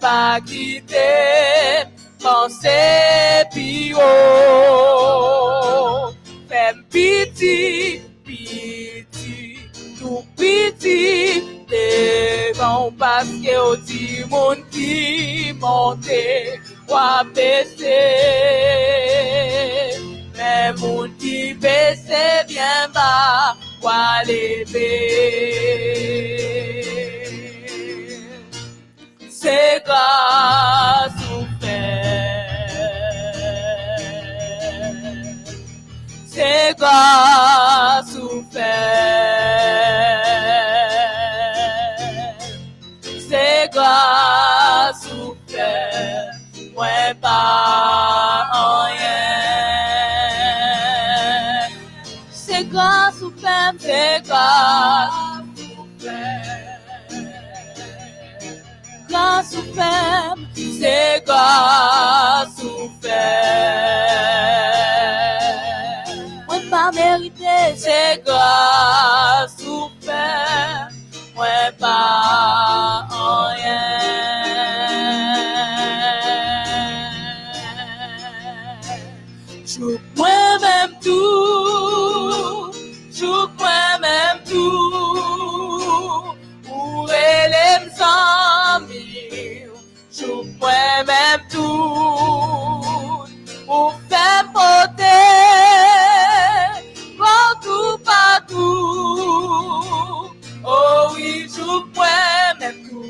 [0.00, 1.84] pas quitter,
[2.22, 5.26] penser plus haut.
[6.48, 9.58] Femme piti, piti,
[9.98, 13.76] tout piti, devant parce que au
[14.28, 16.08] monde qui monte,
[16.88, 16.94] ou
[17.34, 18.06] baisser.
[20.36, 23.88] Mais mon qui baisse bien bas, ou
[24.26, 25.95] lever.
[36.36, 36.74] C'est
[59.56, 60.36] Grâce au Père.
[60.56, 62.62] C'est grâce
[90.56, 93.26] joue moi-même tout,
[93.66, 95.02] pour faire porter,
[97.18, 99.18] partout, partout,
[100.64, 103.04] oh oui, joue moi-même tout,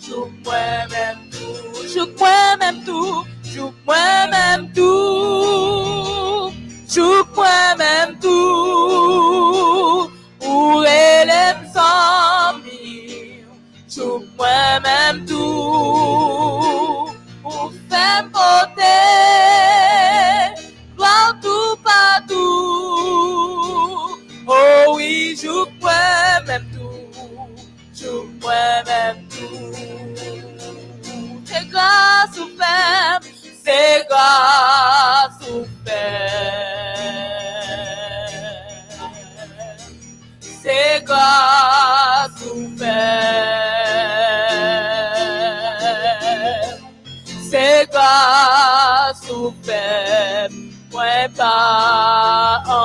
[0.00, 6.52] joue moi-même tout, joue moi-même tout, joue moi-même tout,
[6.88, 11.57] joue moi-même tout, pour elle amis, joue
[14.36, 17.10] moi-même tout,
[17.42, 18.82] pour faire porter,
[20.96, 22.36] partout, partout,
[24.46, 27.10] oh oui, joue moi-même tout,
[27.94, 29.27] joue moi-même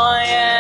[0.04, 0.54] en rien.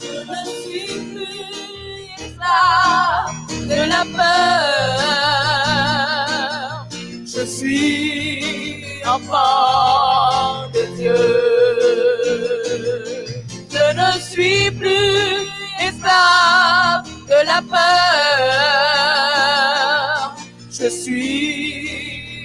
[0.00, 1.44] Je ne suis plus
[2.24, 3.38] esclave
[3.72, 5.30] de la peur.
[7.34, 11.26] Je suis enfant de Dieu.
[13.74, 15.48] Je ne suis plus
[15.86, 18.79] esclave de la peur.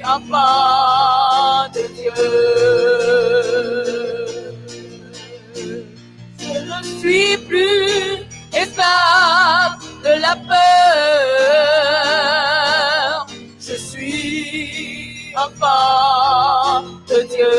[0.08, 2.12] Enfant de Dieu.
[6.40, 9.74] Je ne suis plus esclave
[10.04, 10.86] de la peur.
[13.60, 17.56] Je suis enfant de Dieu.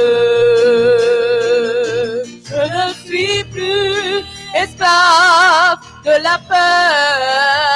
[2.44, 4.24] Je ne suis plus
[4.54, 7.75] esclave de la peur.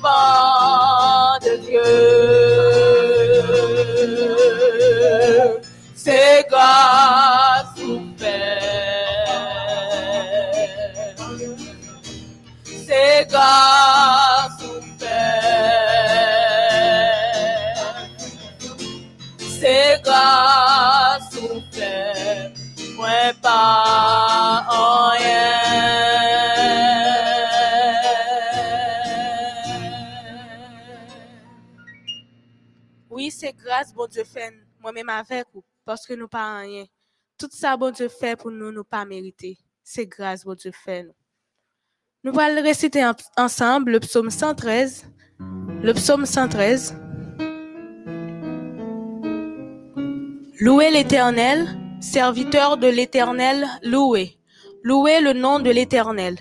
[0.00, 1.82] Suis enfant de Dieu.
[5.94, 7.78] C'est grâce
[8.18, 8.60] Père.
[12.86, 14.62] C'est grâce
[14.98, 15.40] Père.
[19.38, 22.52] C'est grâce au Père.
[22.96, 23.32] Moi
[33.30, 36.84] C'est grâce, bon Dieu fait, moi-même avec vous, parce que nous pas rien.
[37.38, 39.56] Tout ça, bon Dieu fait pour nous, nous pas mériter.
[39.82, 41.04] C'est grâce, bon Dieu fait.
[42.22, 45.06] Nous, nous allons réciter en- ensemble le psaume 113.
[45.82, 46.94] Le psaume 113.
[50.60, 51.66] Louez l'Éternel,
[52.00, 54.36] serviteur de l'Éternel, louez.
[54.82, 56.36] Louez le nom de l'Éternel.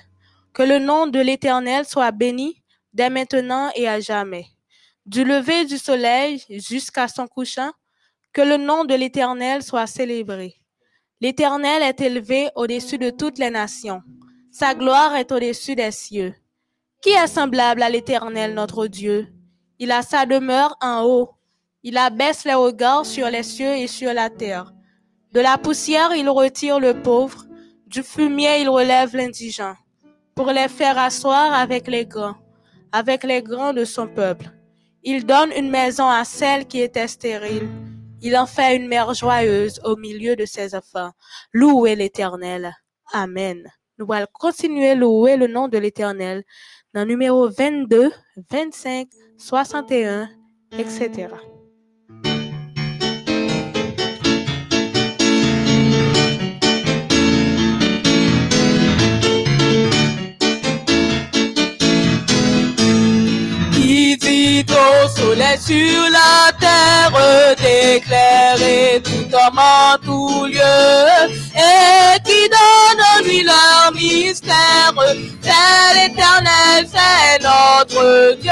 [0.53, 2.61] Que le nom de l'Éternel soit béni
[2.93, 4.45] dès maintenant et à jamais.
[5.09, 7.71] Du lever du soleil jusqu'à son couchant,
[8.31, 10.61] que le nom de l'Éternel soit célébré.
[11.19, 14.03] L'Éternel est élevé au-dessus de toutes les nations.
[14.51, 16.35] Sa gloire est au-dessus des cieux.
[17.01, 19.27] Qui est semblable à l'Éternel, notre Dieu?
[19.79, 21.31] Il a sa demeure en haut.
[21.81, 24.71] Il abaisse les regards sur les cieux et sur la terre.
[25.33, 27.47] De la poussière, il retire le pauvre.
[27.87, 29.73] Du fumier, il relève l'indigent
[30.35, 32.35] pour les faire asseoir avec les grands,
[32.91, 34.51] avec les grands de son peuple.
[35.03, 37.69] Il donne une maison à celle qui était stérile.
[38.21, 41.11] Il en fait une mère joyeuse au milieu de ses enfants.
[41.53, 42.75] Louez l'Éternel.
[43.13, 43.63] Amen.
[43.97, 46.43] Nous allons continuer à louer le nom de l'Éternel
[46.93, 48.11] dans numéro 22,
[48.51, 49.07] 25,
[49.37, 50.29] 61,
[50.77, 51.27] etc.
[65.35, 74.93] sur la terre, d'éclairer tout homme en tout lieu, et qui donne lui leur mystère.
[75.41, 78.51] C'est l'éternel, c'est notre Dieu,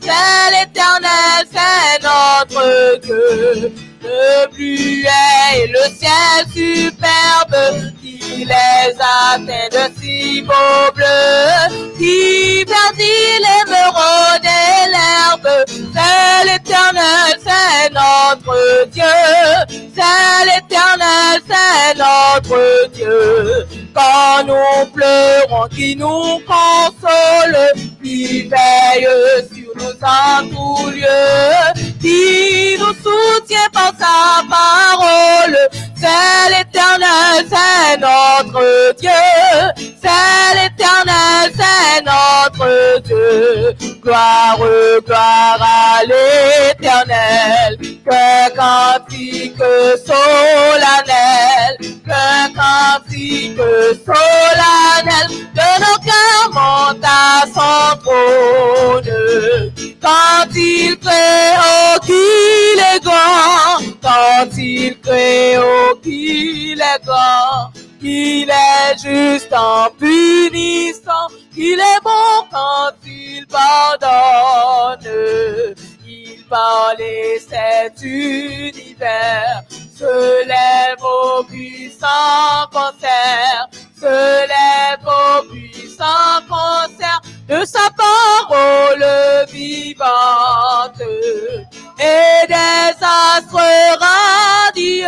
[0.00, 3.72] c'est l'éternel, c'est notre Dieu.
[4.02, 5.08] Le bluet
[5.56, 7.92] et le ciel superbe
[8.30, 15.64] qui les atteint de si beaux bleus, qui perdit l'émeraude et l'herbe.
[15.66, 19.04] C'est l'éternel, c'est notre Dieu.
[19.94, 23.66] C'est l'éternel, c'est notre Dieu.
[23.94, 27.58] Quand nous pleurons, qui nous console,
[28.02, 29.08] qui veille
[29.52, 35.58] sur nous en tout lieu, qui nous soutient par sa parole.
[36.00, 39.10] C'est l'éternel, c'est notre Dieu.
[40.02, 43.76] C'est l'éternel, c'est notre Dieu.
[44.02, 44.58] Gloire,
[45.04, 47.76] gloire à l'éternel.
[47.78, 49.62] Que cantique
[50.06, 51.72] solennel.
[51.80, 52.24] Que
[52.56, 53.62] cantique
[54.06, 55.26] solennel.
[55.54, 59.10] De nos cœurs monte à son trône.
[60.00, 63.78] Quand il crée, oh qu'il est grand.
[64.02, 65.29] Quand il crée,
[66.94, 67.72] est grand.
[68.02, 75.06] Il est juste en punissant, il est bon quand il pardonne.
[76.06, 79.62] Il parlait cet univers,
[79.94, 83.68] se lève au puissant concert,
[84.00, 89.04] se lève au puissant concert de sa parole
[89.52, 91.02] vivante
[92.00, 93.70] et des astres
[94.00, 95.06] radieux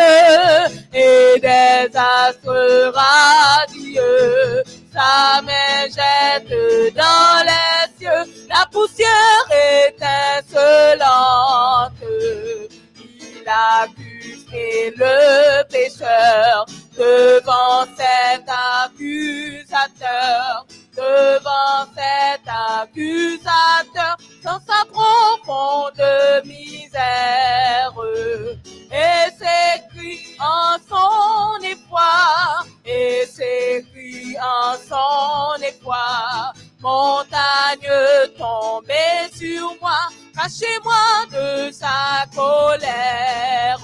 [0.93, 4.63] et des astres radieux.
[4.93, 6.55] Sa main jette
[6.95, 9.49] dans les cieux la poussière
[9.89, 11.13] étincelante.
[12.99, 16.67] Il accuse le pécheur
[16.97, 18.45] devant cet
[18.85, 26.03] accusateur devant cet accusateur dans sa profonde
[26.93, 27.95] misère.
[28.91, 37.89] Et s'écrit en son effroi, et s'écrit en son effroi, montagne
[38.37, 43.79] tombée sur moi, cachez-moi de sa colère.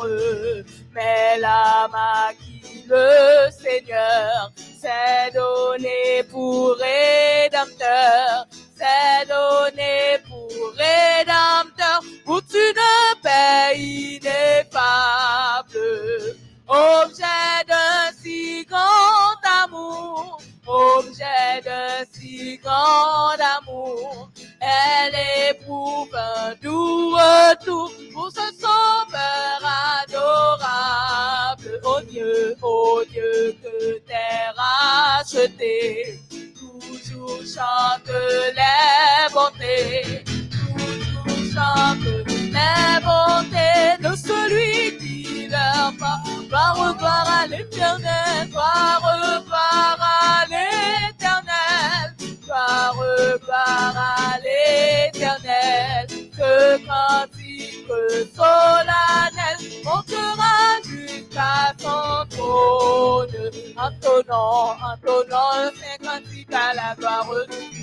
[0.95, 8.47] Mais la maquille le Seigneur c'est donné pour rédempteur,
[8.79, 14.79] c'est donné pour rédempteur, pour une paix ineffable.
[16.69, 24.31] Objet d'un si grand amour, objet d'un si grand amour,
[24.61, 25.15] elle
[25.51, 29.63] éprouve un doux retour pour ce sauveur
[30.03, 31.81] adorable.
[31.85, 36.21] Oh Dieu, oh Dieu, que t'es racheté,
[37.45, 38.11] chante
[38.59, 46.19] les bontés, toujours chante les bontés de celui qui leur pas.
[46.51, 52.15] Va revoir à l'éternel, va revoir à l'éternel,
[52.47, 56.79] va revoir à l'éternel, que
[57.89, 59.57] cantique solennel
[60.85, 65.71] jusqu'à son trône, en tonnant, en tonnant
[66.03, 67.79] cantique à la gloire du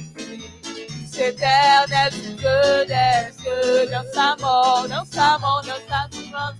[1.21, 6.55] éternel, Dieu des cieux, dans sa mort, dans sa mort, dans sa souffrance,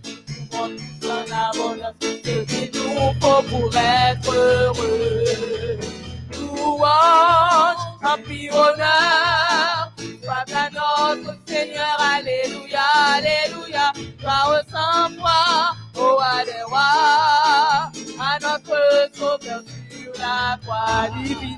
[1.03, 5.79] en abondance, ce qu'il nous faut pour être heureux.
[6.39, 9.74] Louange, empire, honneur,
[10.53, 12.81] à notre Seigneur, Alléluia,
[13.15, 15.09] Alléluia, gloire sans
[15.95, 21.57] roi des rois, à notre sauveur sur la croix divine,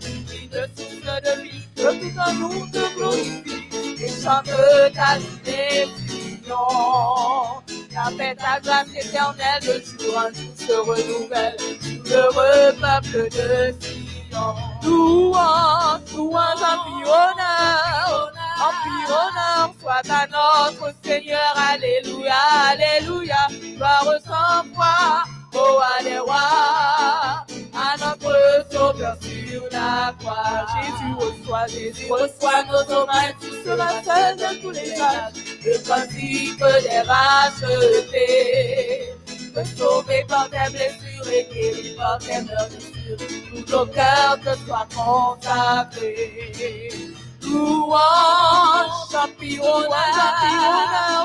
[0.00, 4.50] divine source de vie, que tout en nous te glorifie, et chante
[4.94, 6.66] ta décision.
[7.92, 11.56] Ta paix, ta grâce éternelle, de jour en jour se renouvelle.
[12.10, 13.95] Heureux peuple de Sion.
[14.82, 18.72] Louange, louange en puis honneur, en
[19.06, 21.54] honneur soit à notre Seigneur.
[21.56, 22.34] Alléluia,
[22.70, 25.24] Alléluia, gloire sans foi,
[25.54, 28.34] oh Alléluia, à notre
[28.70, 30.66] Sauveur sur la croix.
[30.74, 35.32] Jésus reçoit, Jésus reçoit nos hommages, tout cela seul de tous les âges,
[35.64, 38.46] le principe des rachetés.
[39.56, 43.16] Me sauver par tes blessures et guéri par tes meurtrissures,
[43.48, 46.92] tout nos cœurs te soient consacrés.
[47.40, 50.28] Louange, championnat,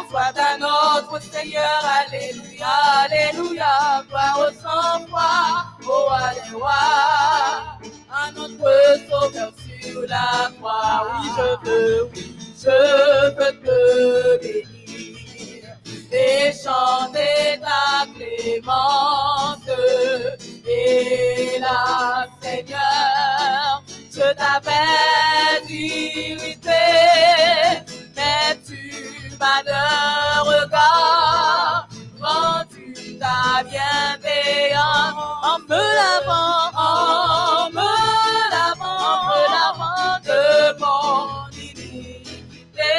[0.09, 2.73] soit à notre Seigneur, Alléluia,
[3.03, 5.31] Alléluia, gloire au sang-foi,
[5.85, 8.71] oh Alléluia, à notre
[9.09, 12.25] Sauveur sur la croix, oui je veux, oui
[12.57, 12.77] je
[13.35, 13.75] veux te
[14.41, 14.70] bénir,
[16.11, 19.69] et chanter ta clémence,
[20.67, 26.85] et la Seigneur, je t'avais irrité,
[28.15, 28.81] mais tu
[29.39, 31.87] m'as d'un regard
[32.21, 37.91] rendu ta bienveillance en me lavant, en me
[38.51, 40.43] lavant, en me lavant de
[40.79, 42.93] mon iniquité,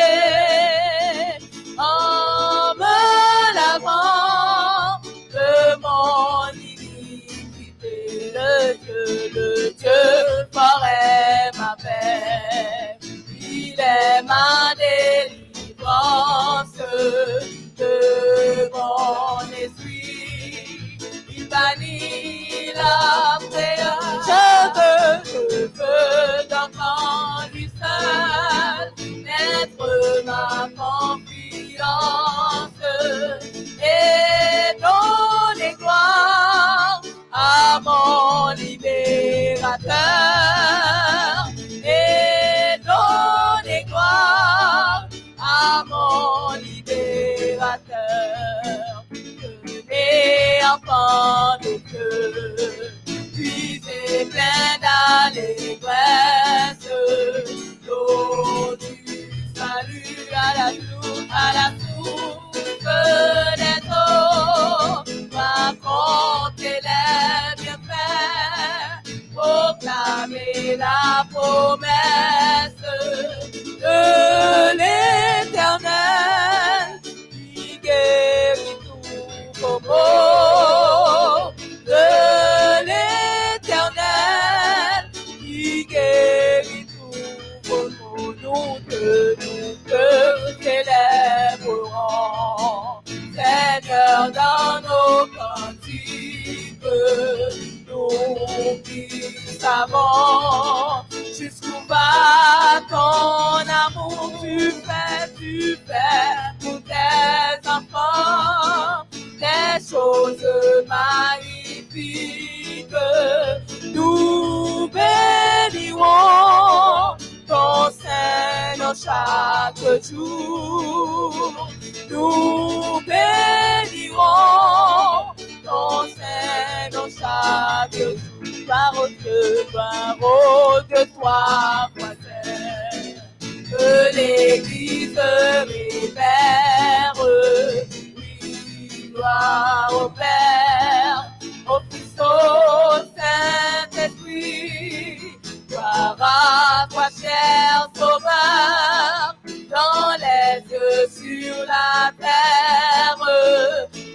[152.02, 153.16] la terre.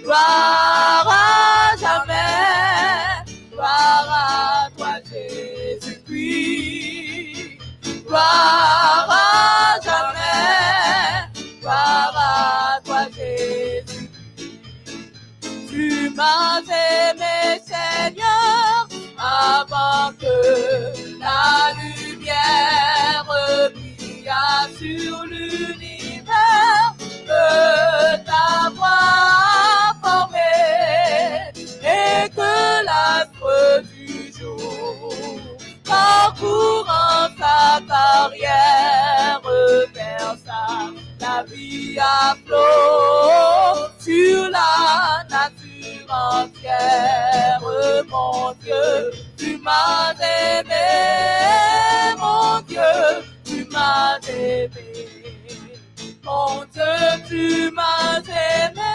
[0.02, 5.98] Gloire à jamais, gloire à toi, Jésus-Christ.
[8.06, 11.28] Gloire à jamais,
[11.60, 14.08] gloire à toi, Jésus.
[15.68, 15.84] Tu
[16.16, 20.36] m'as aimé, Seigneur, avant que
[21.20, 21.87] la lumière
[36.38, 39.40] pour enfin carrière
[39.94, 40.18] vers.
[41.20, 47.60] La vie à flot sur la nature entière,
[48.08, 50.74] mon Dieu, tu m'as aimé,
[52.18, 52.80] mon Dieu,
[53.44, 54.70] tu m'as aimé.
[56.24, 58.94] Mon Dieu, tu m'as aimé,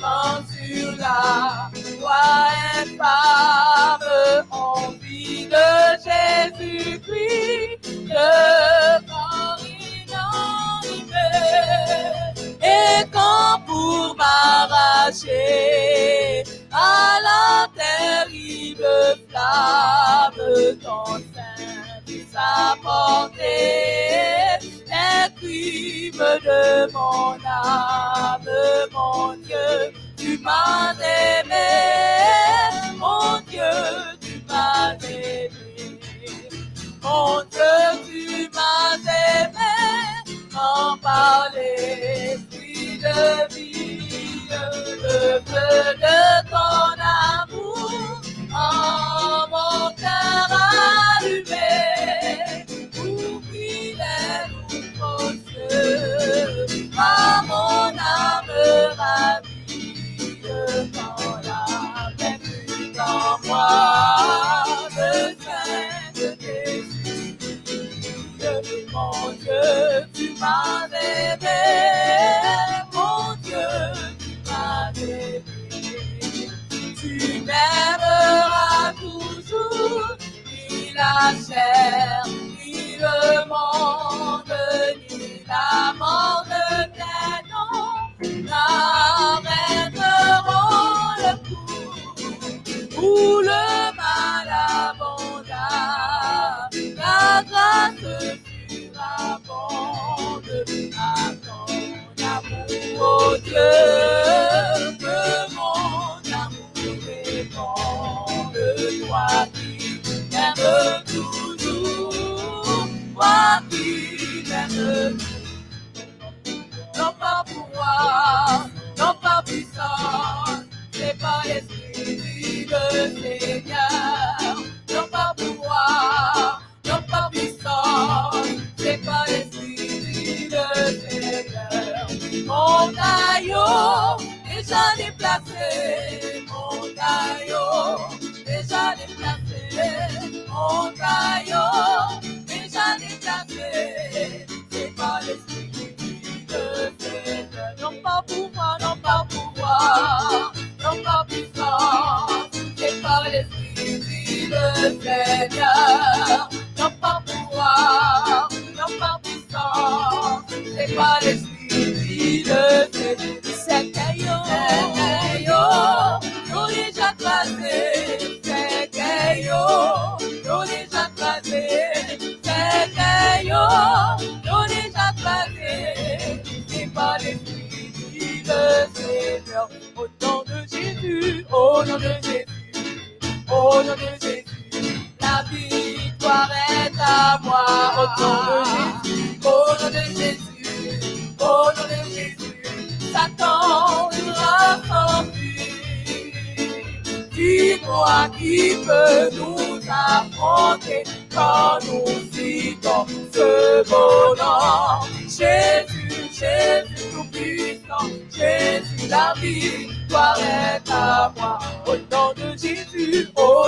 [0.00, 2.48] quand sur la loi
[2.80, 5.00] infâme, on
[5.50, 5.68] de
[6.06, 8.30] Jésus-Christ, le
[9.06, 11.30] corps inanimé,
[12.62, 15.34] et quand pour m'arracher
[16.72, 18.86] à la terrible
[19.28, 21.04] flamme, ton
[21.34, 23.70] sein puisse apporter
[24.86, 28.48] les crimes de mon âme,
[28.92, 31.70] mon Dieu, tu m'as aimé,
[32.98, 34.09] mon Dieu
[34.50, 35.50] m'as aimé,
[37.02, 39.76] mon Dieu, tu m'as aimé,
[40.54, 46.90] en par l'esprit de vie, le feu de ton
[47.38, 48.20] amour,
[48.52, 50.48] en mon cœur
[51.20, 52.66] allumé,
[52.98, 54.90] oublie les loups
[56.96, 58.54] par mon âme
[58.98, 60.42] ravie,
[63.10, 63.90] en moi
[68.92, 71.48] mon Dieu, tu m'as aimé,
[72.92, 73.68] mon Dieu,
[74.18, 75.42] tu m'as aimé.
[77.00, 80.16] Tu m'aimeras toujours,
[80.70, 81.79] il achète.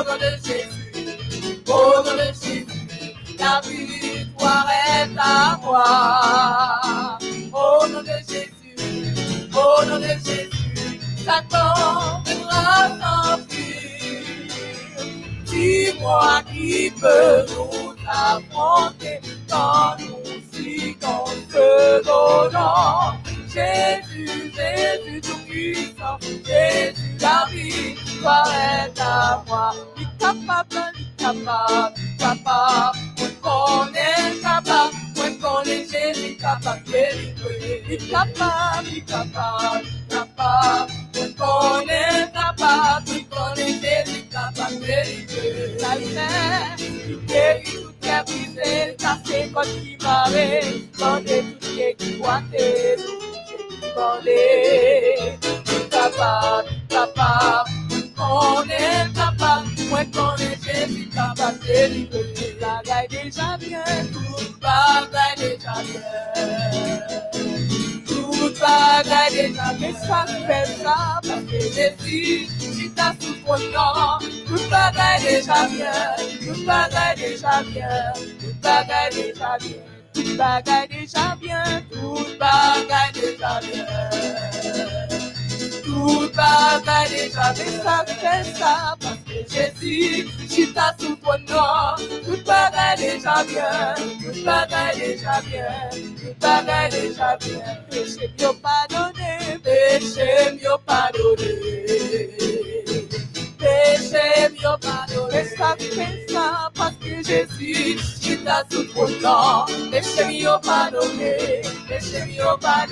[0.02, 2.66] Au nom de Jésus, au nom de Jésus,
[3.38, 6.81] la victoire est à moi.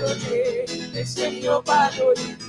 [0.04, 2.39] adorei, esse é meu barulho.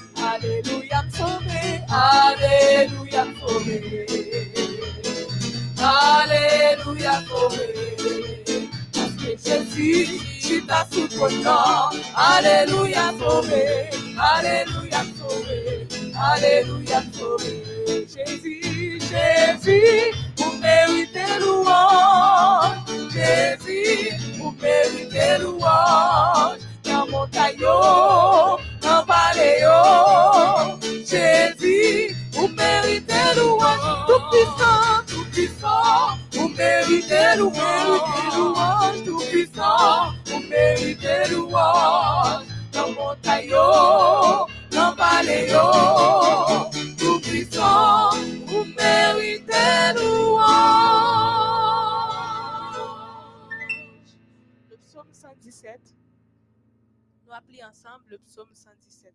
[58.11, 59.13] Le psaume 117.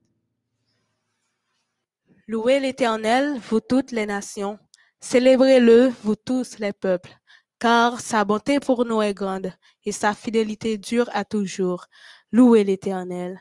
[2.29, 4.59] Louez l'Éternel, vous toutes les nations.
[5.01, 7.15] Célébrez-le, vous tous les peuples.
[7.59, 9.53] Car sa bonté pour nous est grande
[9.85, 11.85] et sa fidélité dure à toujours.
[12.33, 13.39] Louez l'Éternel.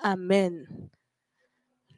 [0.00, 0.66] Amen.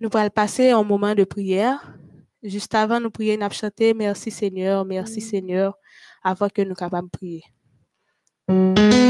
[0.01, 1.95] Nous allons passer un moment de prière.
[2.43, 5.79] Juste avant nous prier, nous allons chanter Merci Seigneur, merci Seigneur,
[6.23, 9.08] avant que nous capables de prier.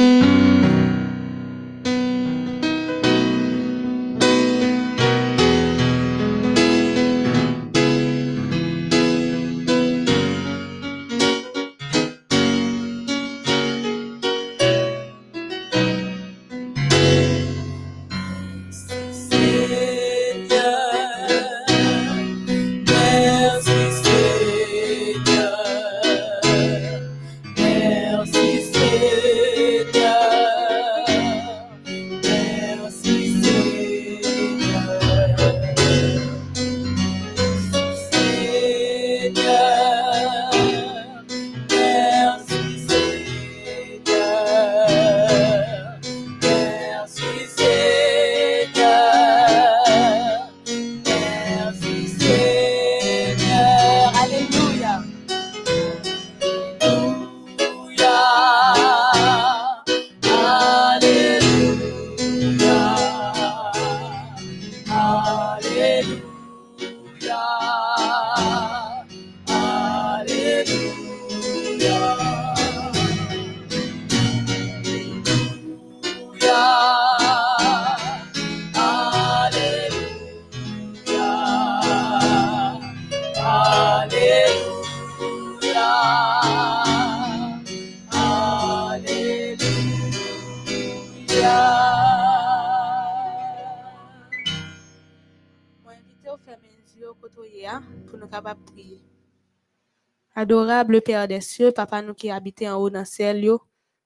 [100.38, 103.44] Adorable Père des cieux, Papa nous qui habitez en haut dans le ciel,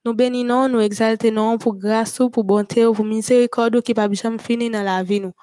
[0.06, 4.38] nous bénissons, nous exaltons pour grâce, ou, pour bonté, ou, pour miséricorde qui pas jamais
[4.38, 5.34] fini dans la vie nous.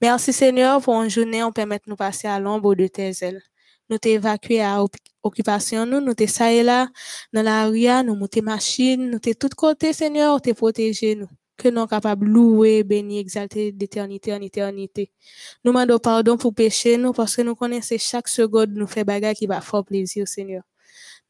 [0.00, 3.40] Merci Seigneur pour une journée, on permet de nous passer à l'ombre de tes ailes.
[3.88, 4.84] Nous t'évacuer à
[5.22, 6.88] occupation nous, nous t'es ça et là,
[7.32, 11.28] dans la rue, nous monter machine, nous t'es tout côté Seigneur, t'es protéger nous.
[11.62, 15.12] Que nous capables de louer, bénir, exalter d'éternité en éternité.
[15.64, 19.34] Nous demandons pardon pour pécher nous parce que nous connaissons chaque seconde nous fait bagarre
[19.34, 20.64] qui va fort plaisir Seigneur.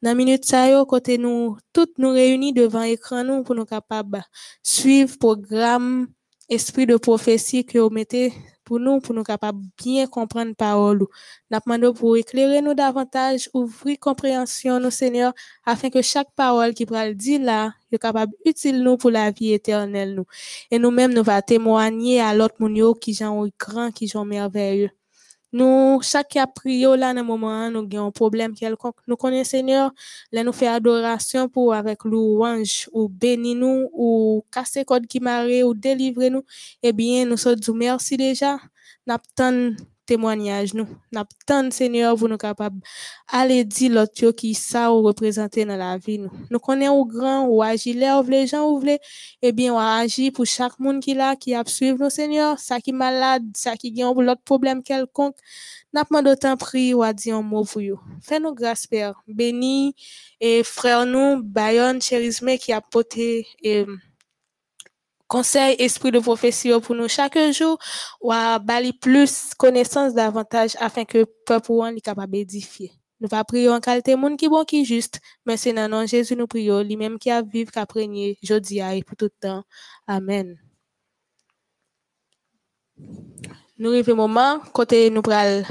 [0.01, 4.23] Dans minute ça côté nous toutes nous réunis devant écran nous pour nous capables
[4.63, 6.07] suivre programme
[6.49, 8.33] esprit de prophétie que vous mettez
[8.63, 11.03] pour nous pour nous capables bien comprendre parole.
[11.03, 11.07] ou.
[11.51, 15.33] Nous demandons pour éclairer nous davantage, ouvrir compréhension nous Seigneur
[15.65, 19.53] afin que chaque parole qui pral dire là, est capable utile nous pour la vie
[19.53, 20.25] éternelle nous.
[20.71, 24.89] Et nous-mêmes nous va témoigner à l'autre monde qui sont grand, qui sont merveilleux.
[25.53, 28.97] Nous, chaque a prié là, dans le moment, nous avons un problème quelconque.
[29.07, 29.91] Nous connaissons Seigneur,
[30.31, 35.45] là, nous fait adoration pour avec louange, ou béni nous, ou casser code qui marre,
[35.65, 36.43] ou délivrer nous.
[36.81, 38.57] Eh bien, nous sommes dit merci déjà.
[39.05, 40.87] N'attendons témoignage nous.
[41.11, 42.79] N'a tant Seigneur pour nous capable
[43.27, 46.31] aller dire l'autre qui ça ou représenter dans la vie nous.
[46.49, 48.99] Nous connaissons au grand ou agir là les gens ou voulez
[49.41, 52.79] eh bien on agir pour chaque monde qui là qui a suivre nous Seigneur, ça
[52.79, 55.37] qui malade, ça qui a l'autre problème quelconque.
[55.93, 57.99] N'a pas d'autant prier ou à dire un mot pour vous.
[58.21, 59.21] Fais-nous grâce Père.
[59.27, 59.95] Béni
[60.41, 63.85] et frère nous Bayon Cherisme qui a porté et
[65.33, 67.79] conseil, esprit de prophétie pour nous chaque jour,
[68.21, 72.91] ou à bali plus connaissance davantage afin que le peuple soit capable d'édifier.
[73.19, 76.35] Nous va prier en qualité monde qui bon qui juste, mais c'est dans nom Jésus
[76.35, 79.63] nous prions, lui-même qui a vivre, qui a prégné, jeudi et pour tout le temps.
[80.05, 80.55] Amen.
[83.79, 85.65] Nous arrivons au moment, côté nous pral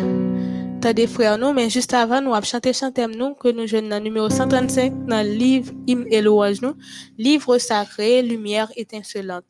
[0.91, 4.03] des frères nous, mais juste avant, nous avons chanté chanter nous, que nous jeunes dans
[4.03, 6.75] numéro 135, dans le livre Hymne et nous,
[7.19, 9.45] livre sacré, lumière étincelante.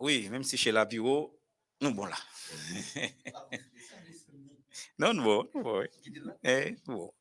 [0.00, 1.38] Oui, même si chez la bureau,
[1.80, 2.16] nous bon là.
[4.98, 5.48] non, nous bon.
[6.42, 7.12] Eh, nous bon.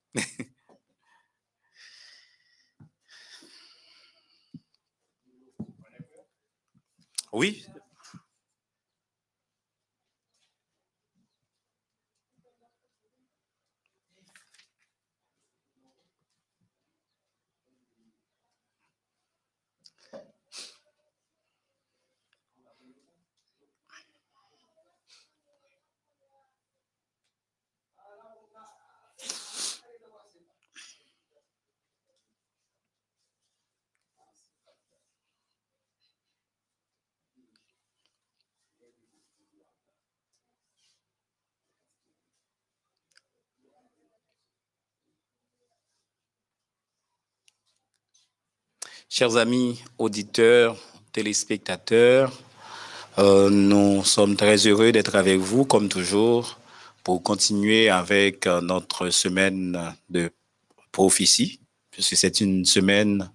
[7.34, 7.66] Oui.
[49.16, 50.76] Chers amis auditeurs,
[51.12, 52.34] téléspectateurs,
[53.20, 56.60] euh, nous sommes très heureux d'être avec vous, comme toujours,
[57.04, 60.32] pour continuer avec euh, notre semaine de
[60.92, 61.60] prophétie,
[61.92, 63.30] puisque c'est une semaine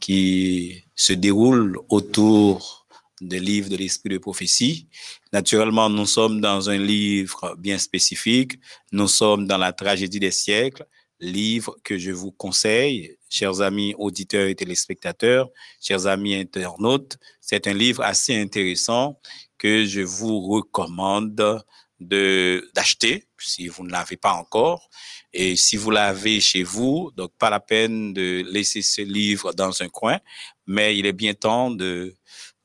[0.00, 2.86] qui se déroule autour
[3.22, 4.86] des livres de l'esprit de prophétie.
[5.32, 8.60] Naturellement, nous sommes dans un livre bien spécifique.
[8.92, 10.86] Nous sommes dans la tragédie des siècles,
[11.20, 15.48] livre que je vous conseille, chers amis auditeurs et téléspectateurs,
[15.80, 17.16] chers amis internautes.
[17.40, 19.18] C'est un livre assez intéressant
[19.56, 21.64] que je vous recommande
[21.98, 24.88] de d'acheter si vous ne l'avez pas encore
[25.32, 29.82] et si vous l'avez chez vous donc pas la peine de laisser ce livre dans
[29.82, 30.18] un coin
[30.66, 32.16] mais il est bien temps de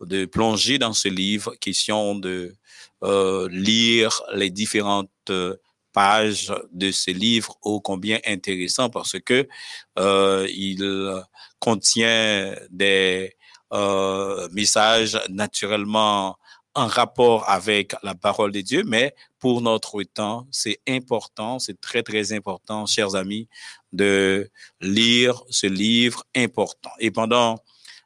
[0.02, 2.56] de plonger dans ce livre question de
[3.04, 5.56] euh, lire les différentes euh,
[5.98, 9.48] pages de ce livre ô combien intéressant parce que
[9.98, 10.84] euh, il
[11.58, 13.36] contient des
[13.74, 16.38] euh, messages naturellement
[16.76, 22.04] en rapport avec la parole de Dieu, mais pour notre temps, c'est important, c'est très,
[22.04, 23.48] très important, chers amis,
[23.92, 26.92] de lire ce livre important.
[27.00, 27.56] Et pendant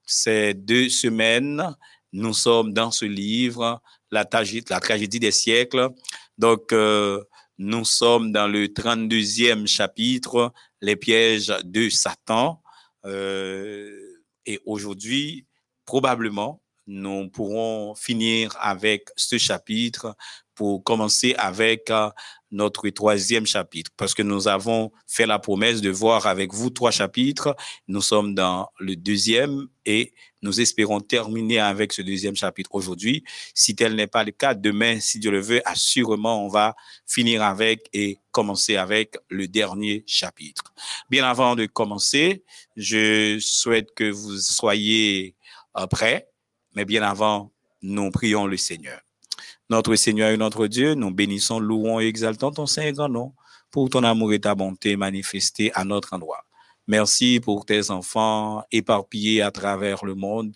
[0.05, 1.75] ces deux semaines,
[2.13, 5.89] nous sommes dans ce livre, la tragédie, des siècles.
[6.37, 7.21] Donc, euh,
[7.61, 12.63] nous sommes dans le 32e chapitre, les pièges de Satan.
[13.05, 15.45] Euh, et aujourd'hui,
[15.85, 20.15] probablement, nous pourrons finir avec ce chapitre
[20.61, 22.11] pour commencer avec euh,
[22.51, 26.91] notre troisième chapitre, parce que nous avons fait la promesse de voir avec vous trois
[26.91, 27.55] chapitres.
[27.87, 33.23] Nous sommes dans le deuxième et nous espérons terminer avec ce deuxième chapitre aujourd'hui.
[33.55, 36.75] Si tel n'est pas le cas, demain, si Dieu le veut, assurément, on va
[37.07, 40.75] finir avec et commencer avec le dernier chapitre.
[41.09, 42.43] Bien avant de commencer,
[42.77, 45.33] je souhaite que vous soyez
[45.75, 46.27] euh, prêts,
[46.75, 49.01] mais bien avant, nous prions le Seigneur.
[49.69, 53.33] Notre Seigneur et notre Dieu, nous bénissons, louons et exaltons ton Saint et grand nom
[53.71, 56.43] pour ton amour et ta bonté manifestés à notre endroit.
[56.87, 60.53] Merci pour tes enfants éparpillés à travers le monde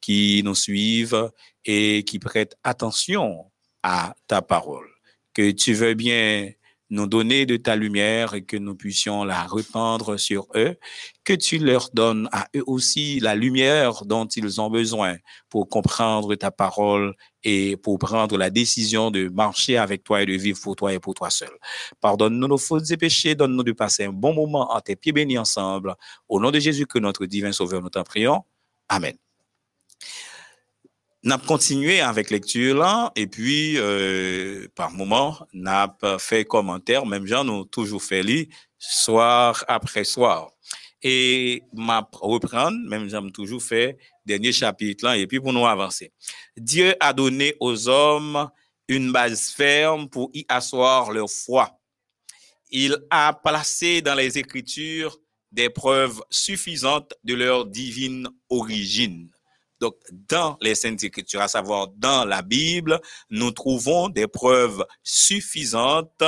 [0.00, 1.30] qui nous suivent
[1.64, 3.50] et qui prêtent attention
[3.82, 4.88] à ta parole.
[5.32, 6.50] Que tu veux bien
[6.90, 10.76] nous donner de ta lumière et que nous puissions la répandre sur eux,
[11.24, 15.16] que tu leur donnes à eux aussi la lumière dont ils ont besoin
[15.48, 20.34] pour comprendre ta parole et pour prendre la décision de marcher avec toi et de
[20.34, 21.50] vivre pour toi et pour toi seul.
[22.00, 25.38] Pardonne-nous nos fautes et péchés, donne-nous de passer un bon moment en tes pieds bénis
[25.38, 25.94] ensemble.
[26.28, 28.44] Au nom de Jésus que notre divin Sauveur, nous t'en prions.
[28.88, 29.14] Amen.
[31.22, 37.64] N'a continué avec lecture et puis euh, par moment, n'a fait commentaire, même gens nous
[37.64, 38.46] toujours fait lire
[38.78, 40.50] soir après soir.
[41.02, 46.12] Et m'a reprendre, même j'aime toujours fait dernier chapitre là, et puis pour nous avancer.
[46.56, 48.48] Dieu a donné aux hommes
[48.88, 51.78] une base ferme pour y asseoir leur foi.
[52.70, 55.18] Il a placé dans les Écritures
[55.52, 59.28] des preuves suffisantes de leur divine origine.
[59.80, 59.96] Donc,
[60.28, 66.22] dans les Saintes Écritures, à savoir dans la Bible, nous trouvons des preuves suffisantes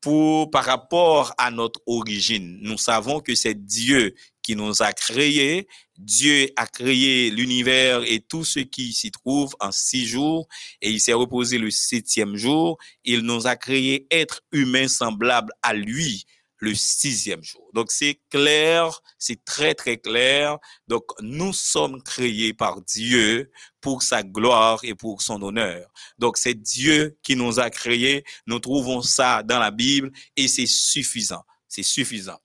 [0.00, 2.58] pour, par rapport à notre origine.
[2.60, 5.66] Nous savons que c'est Dieu qui nous a créés.
[5.96, 10.46] Dieu a créé l'univers et tout ce qui s'y trouve en six jours
[10.82, 12.76] et il s'est reposé le septième jour.
[13.04, 16.26] Il nous a créé être humains semblables à lui
[16.64, 17.68] le sixième jour.
[17.74, 20.58] Donc c'est clair, c'est très très clair.
[20.88, 23.50] Donc nous sommes créés par Dieu
[23.80, 25.92] pour sa gloire et pour son honneur.
[26.18, 28.24] Donc c'est Dieu qui nous a créés.
[28.46, 31.42] Nous trouvons ça dans la Bible et c'est suffisant.
[31.68, 32.38] C'est suffisant.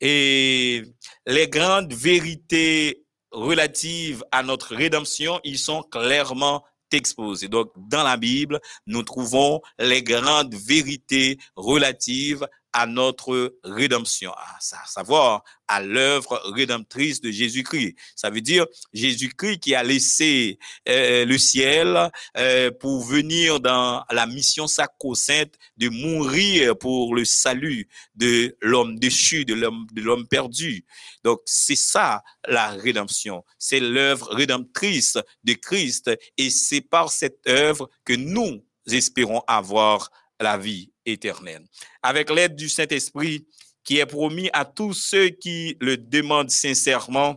[0.00, 0.82] Et
[1.26, 7.48] les grandes vérités relatives à notre rédemption, ils sont clairement exposées.
[7.48, 15.44] Donc, dans la Bible, nous trouvons les grandes vérités relatives à notre rédemption, à savoir
[15.68, 17.94] à l'œuvre rédemptrice de Jésus-Christ.
[18.16, 20.58] Ça veut dire Jésus-Christ qui a laissé
[20.88, 27.88] euh, le ciel euh, pour venir dans la mission sacro-sainte de mourir pour le salut
[28.16, 30.84] de l'homme déchu, de l'homme de l'homme perdu.
[31.22, 37.88] Donc c'est ça la rédemption, c'est l'œuvre rédemptrice de Christ et c'est par cette œuvre
[38.04, 40.10] que nous espérons avoir
[40.44, 41.64] la vie éternelle.
[42.02, 43.46] Avec l'aide du Saint-Esprit
[43.82, 47.36] qui est promis à tous ceux qui le demandent sincèrement,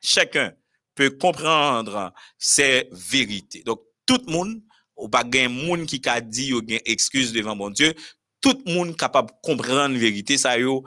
[0.00, 0.52] chacun
[0.94, 3.62] peut comprendre ces vérités.
[3.62, 4.62] Donc, tout le monde,
[4.96, 7.94] ou pas un monde qui a dit ou excuse devant mon Dieu,
[8.40, 10.84] tout le monde capable de comprendre la vérité, ça yo,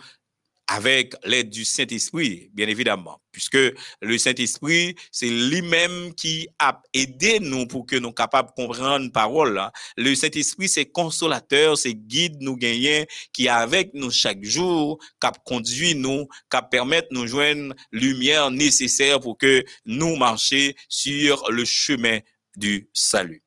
[0.70, 3.58] avec l'aide du Saint-Esprit, bien évidemment, puisque
[4.02, 9.10] le Saint-Esprit, c'est lui-même qui a aidé nous pour que nous capables de comprendre la
[9.10, 9.58] parole.
[9.58, 9.72] Hein.
[9.98, 15.28] Le Saint-Esprit, c'est consolateur, c'est guide nous gagner, qui est avec nous chaque jour, qui
[15.44, 21.66] conduit nous, qui permet de nous joindre lumière nécessaire pour que nous marchions sur le
[21.66, 22.20] chemin
[22.56, 23.44] du salut.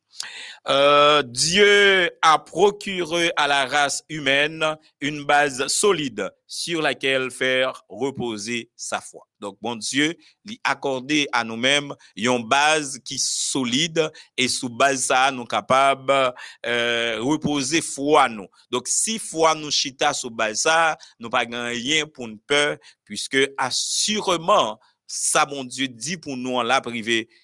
[0.68, 8.70] Euh, Dieu a procuré à la race humaine une base solide sur laquelle faire reposer
[8.76, 9.26] sa foi.
[9.40, 15.06] Donc, bon Dieu lui accordé à nous-mêmes une base qui est solide et sous base
[15.06, 16.32] ça, nous capables
[16.64, 18.46] euh, reposer foi nous.
[18.70, 23.38] Donc, si foi nous chita sous base ça, nous pas rien pour une peur puisque
[23.58, 24.78] assurément
[25.14, 26.80] ça, mon Dieu, dit pour nous en la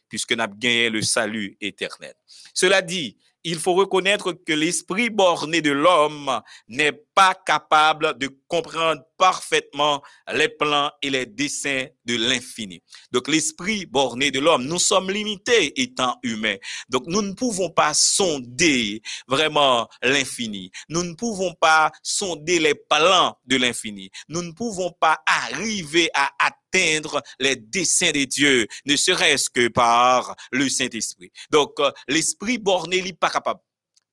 [0.08, 2.14] puisque nous avons gagné le salut éternel.
[2.54, 9.02] Cela dit, il faut reconnaître que l'esprit borné de l'homme n'est pas capable de comprendre
[9.16, 10.02] parfaitement
[10.32, 12.82] les plans et les desseins de l'infini.
[13.12, 16.56] Donc l'esprit borné de l'homme, nous sommes limités étant humains.
[16.88, 20.70] Donc nous ne pouvons pas sonder vraiment l'infini.
[20.88, 24.10] Nous ne pouvons pas sonder les plans de l'infini.
[24.28, 26.57] Nous ne pouvons pas arriver à atteindre
[27.40, 31.30] les desseins de Dieu, ne serait-ce que par le Saint-Esprit.
[31.50, 31.76] Donc
[32.08, 33.60] l'esprit borné n'est pas capable.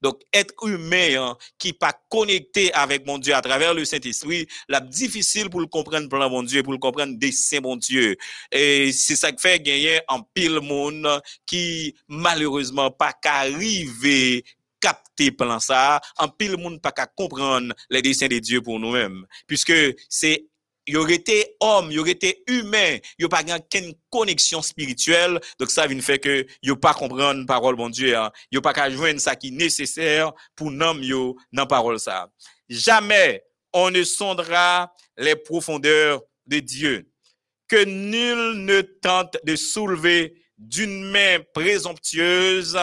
[0.01, 4.79] Donc, être humain hein, qui pas connecté avec mon Dieu à travers le Saint-Esprit, la
[4.79, 8.15] difficile pour le comprendre plan mon Dieu, pour le comprendre dessein mon Dieu.
[8.51, 14.43] Et c'est ça qui fait gagner en pile monde qui malheureusement pas qu'arriver
[14.79, 19.25] capter plan ça, en pile monde pas qu'à comprendre les desseins de Dieu pour nous-mêmes,
[19.47, 19.73] puisque
[20.07, 20.45] c'est
[20.87, 25.39] il aurait été homme, il aurait été humain, il pas qu'une connexion spirituelle.
[25.59, 28.31] Donc ça vient fait que il pas comprendre parole bon Dieu, hein.
[28.51, 32.29] il pas qu'à joindre ça qui est nécessaire pour nous yo dans parole ça.
[32.69, 37.09] Jamais on ne sondera les profondeurs de Dieu.
[37.67, 42.77] Que nul ne tente de soulever d'une main présomptueuse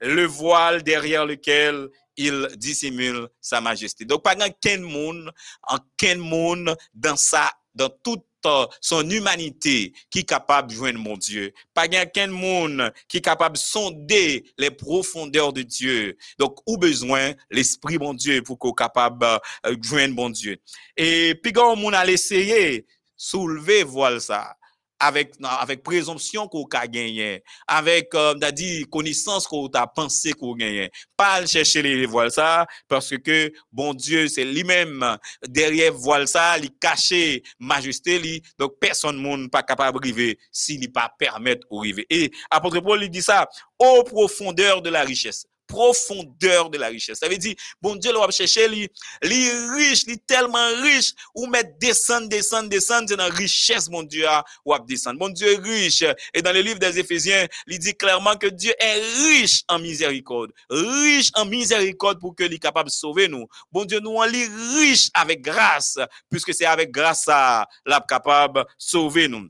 [0.00, 1.88] le voile derrière lequel
[2.18, 4.04] il dissimule sa majesté.
[4.04, 10.20] Donc, pas qu'un monde, en quel monde dans sa, dans toute euh, son humanité qui
[10.20, 11.52] est capable de joindre mon Dieu.
[11.74, 16.16] Pas qu'un monde qui est capable de sonder les profondeurs de Dieu.
[16.38, 20.56] Donc, ou besoin l'esprit mon Dieu pour qu'on capable de euh, joindre mon Dieu.
[20.96, 24.57] Et puis quand on a essayé soulever voile ça
[25.00, 30.90] avec avec présomption qu'on a gagné avec euh, dit connaissance qu'on a pensé qu'on gagné
[31.16, 36.70] pas chercher les voiles ça parce que bon Dieu c'est lui-même derrière voile ça il
[36.78, 38.42] caché majesté lui.
[38.58, 43.22] Donc personne monde pas capable d'arriver s'il pas permettre d'arriver et apôtre Paul il dit
[43.22, 47.18] ça aux profondeurs de la richesse profondeur de la richesse.
[47.20, 48.88] Ça veut dire, bon Dieu, le va chercher, lui,
[49.22, 54.02] lui riche, lui tellement riche, ou mettre descendre, descendre, descendre, c'est dans la richesse, mon
[54.02, 54.26] Dieu,
[54.64, 55.18] ou va descendre.
[55.18, 56.02] Bon Dieu est riche.
[56.34, 60.50] Et dans le livre des Éphésiens, il dit clairement que Dieu est riche en miséricorde.
[60.70, 63.46] Riche en miséricorde pour que est capable de sauver nous.
[63.70, 65.98] Bon Dieu, nous, on est riche avec grâce,
[66.30, 69.48] puisque c'est avec grâce à l'a capable de sauver nous.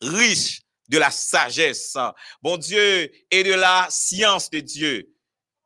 [0.00, 1.96] Riche de la sagesse,
[2.42, 5.13] bon Dieu, et de la science de Dieu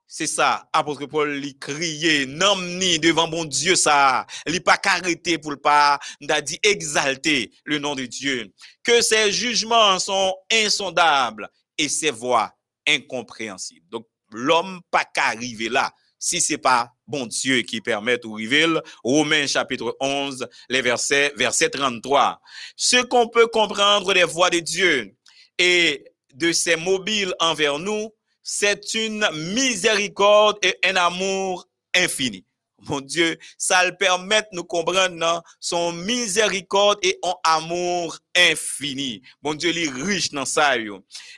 [0.09, 5.51] c'est ça, apôtre Paul lui criait, ni devant mon Dieu ça, il pas arrêté pour
[5.51, 5.99] le pas,
[6.29, 8.51] a dit exalter le nom de Dieu,
[8.83, 12.51] que ses jugements sont insondables et ses voix
[12.87, 13.87] incompréhensibles.
[13.91, 18.67] Donc l'homme pas qu'arriver là si c'est pas bon Dieu qui permet de arriver.
[19.05, 22.41] Romains chapitre 11, les versets verset 33.
[22.77, 25.15] Ce qu'on peut comprendre des voix de Dieu
[25.59, 26.05] et
[26.35, 28.11] de ses mobiles envers nous
[28.51, 32.47] c'est une miséricorde et un amour infini.
[32.79, 39.21] Mon Dieu, ça le permet de nous comprendre son miséricorde et un amour infini.
[39.43, 40.79] Mon Dieu, il est riche dans ça,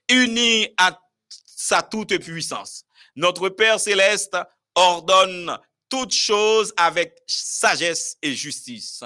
[0.09, 1.01] uni à
[1.45, 2.85] sa toute puissance.
[3.17, 4.37] Notre Père céleste
[4.77, 5.59] ordonne
[5.89, 9.03] toutes choses avec sagesse et justice.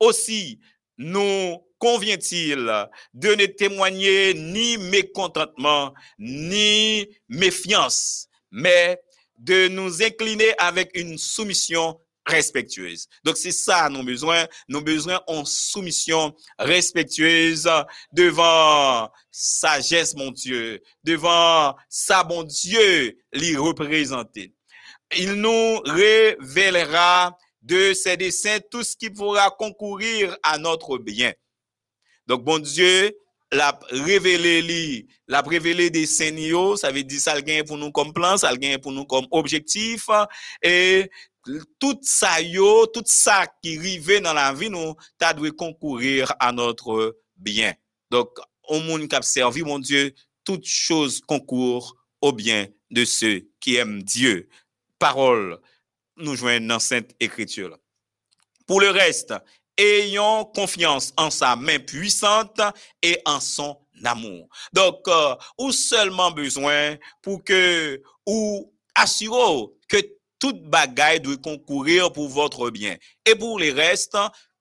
[0.00, 0.58] Aussi,
[0.96, 2.72] nous convient-il
[3.12, 9.00] de ne témoigner ni mécontentement, ni méfiance, mais
[9.38, 13.08] de nous incliner avec une soumission respectueuse?
[13.24, 17.68] Donc c'est ça nos besoins, nos besoins en soumission respectueuse
[18.12, 24.54] devant sagesse mon Dieu, devant sa bon Dieu l'y représenter.
[25.18, 31.32] Il nous révélera de ses desseins tout ce qui pourra concourir à notre bien.
[32.26, 33.16] Donc, bon Dieu,
[33.52, 37.34] l'a révélé li, l'a révélé des signaux, ça veut dire ça
[37.66, 40.08] pour nous comme plan, ça le pour nous comme objectif,
[40.62, 41.10] et
[41.78, 46.52] tout ça yo, tout ça qui arrive dans la vie, nous, t'as dû concourir à
[46.52, 47.74] notre bien.
[48.10, 50.14] Donc, au monde qui a servi, mon Dieu,
[50.44, 54.48] toutes choses concourent au bien de ceux qui aiment Dieu.
[54.98, 55.60] Parole,
[56.16, 57.76] nous joignons dans Sainte Écriture.
[58.66, 59.34] Pour le reste,
[59.82, 62.60] ayons confiance en sa main puissante
[63.02, 64.48] et en son amour.
[64.72, 69.96] Donc, euh, ou seulement besoin pour que, ou assurer que
[70.38, 72.96] toute bagaille doit concourir pour votre bien.
[73.24, 74.16] Et pour les restes,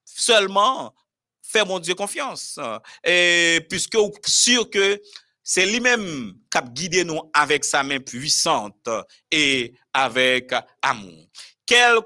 [0.05, 0.93] seulement
[1.41, 2.59] faire mon Dieu confiance.
[3.03, 3.97] Et puisque
[4.27, 5.01] sûr que
[5.43, 8.87] c'est lui-même qui a guidé nous avec sa main puissante
[9.31, 11.27] et avec amour.
[11.71, 11.99] Quel,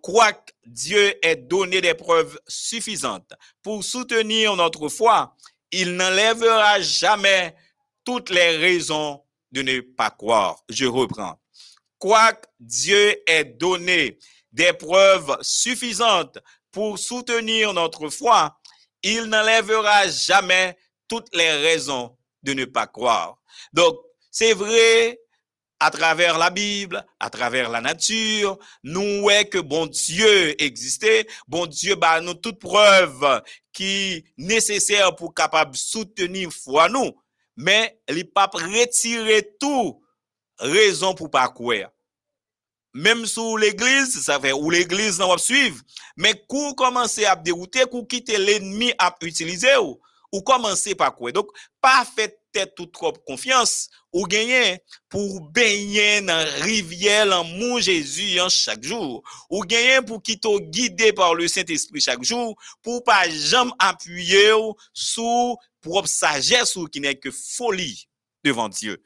[0.00, 0.32] quoi
[0.64, 5.36] Dieu ait donné des preuves suffisantes pour soutenir notre foi,
[5.70, 7.54] il n'enlèvera jamais
[8.02, 10.64] toutes les raisons de ne pas croire.
[10.70, 11.38] Je reprends.
[11.98, 14.18] Quoique Dieu ait donné
[14.52, 16.38] des preuves suffisantes
[16.72, 18.58] pour soutenir notre foi,
[19.02, 23.36] il n'enlèvera jamais toutes les raisons de ne pas croire.
[23.74, 23.98] Donc,
[24.30, 25.20] c'est vrai,
[25.80, 31.66] à travers la Bible, à travers la nature, nous voyons que bon Dieu existait, bon
[31.66, 37.12] Dieu bah nous toute preuve qui nécessaire pour capable soutenir foi nous,
[37.56, 40.02] mais il pas retirer tout
[40.58, 41.90] raison pour pas croire.
[42.92, 45.80] même sous l'église, ça fait ou l'église n'a pas suivre,
[46.16, 49.98] mais kou commencer à dérouter, kou quitter l'ennemi à utiliser ou,
[50.32, 51.32] ou commencer par quoi?
[51.32, 51.48] Donc,
[51.80, 54.78] pas fait tête tout trop confiance ou gagner
[55.08, 61.34] pour baigner dans rivière mon Jésus en chaque jour ou gagner pour quitter guidé par
[61.34, 64.52] le Saint-Esprit chaque jour pour pas jamais appuyer
[64.92, 68.08] sous propre sagesse ou qui n'est que folie
[68.44, 69.02] devant Dieu.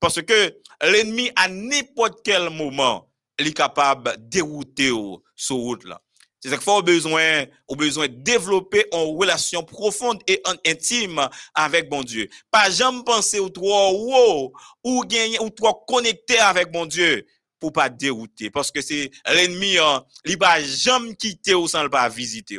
[0.00, 4.90] Parce que l'ennemi à n'importe quel moment est capable de dérouter
[5.36, 6.00] sur route là.
[6.42, 11.88] C'est ça qu'il faut besoin, au besoin de développer une relation profonde et intime avec
[11.88, 12.28] bon Dieu.
[12.50, 17.24] Pas jamais penser ou trop ou gagner ou trop connecté avec bon Dieu
[17.60, 18.50] pour pas dérouter.
[18.50, 22.58] Parce que c'est l'ennemi hein, il va jamais quitter ou sans le pas visiter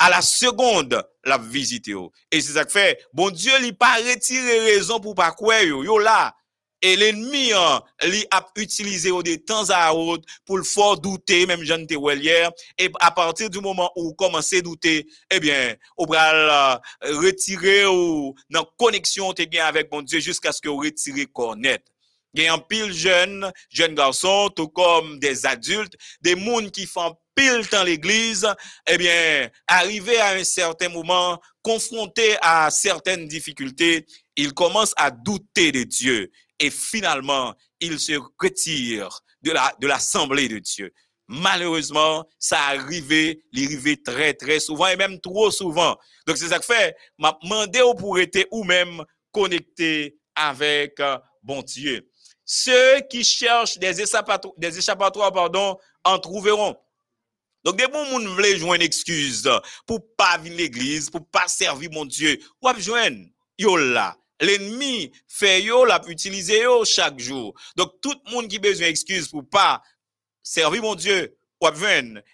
[0.00, 1.94] à la seconde la visiter
[2.32, 5.84] et c'est ça que fait bon Dieu il pas retirer raison pour pas quoi yo,
[5.84, 6.34] yo là
[6.84, 7.82] et l'ennemi, hein,
[8.30, 12.50] a utilisé de temps à autre pour le faire douter, même Jean hier.
[12.76, 17.18] Et à partir du moment où vous commencez à douter, eh bien, vous va euh,
[17.20, 21.90] retirer ou dans connexion avec Dieu jusqu'à ce que vous retirez connaître.
[22.34, 26.84] Il y a un pile jeune, jeunes garçons, tout comme des adultes, des mondes qui
[26.84, 28.46] font pile dans l'église,
[28.86, 34.04] eh bien, arrivé à un certain moment, confronté à certaines difficultés,
[34.36, 40.48] ils commencent à douter de Dieu et finalement, il se retire de la, de l'assemblée
[40.48, 40.92] de Dieu.
[41.26, 45.96] Malheureusement, ça arrivé, il très, très souvent et même trop souvent.
[46.26, 49.02] Donc, c'est ça que fait, m'a demandé pour être ou même
[49.32, 52.06] connecté avec euh, bon Dieu.
[52.44, 55.32] Ceux qui cherchent des échappatoires, des échappatoires
[56.04, 56.76] en trouveront.
[57.64, 59.48] Donc, des bons gens veulent jouer une excuse
[59.86, 62.38] pour pas venir l'église, pour pas servir mon Dieu.
[62.60, 63.24] Ou joindre,
[63.58, 64.14] yo là.
[64.40, 67.54] L'ennemi fait yo, l'a utilisé yo chaque jour.
[67.76, 69.82] Donc, tout le monde qui besoin d'excuses pour pas
[70.42, 71.36] servir mon Dieu,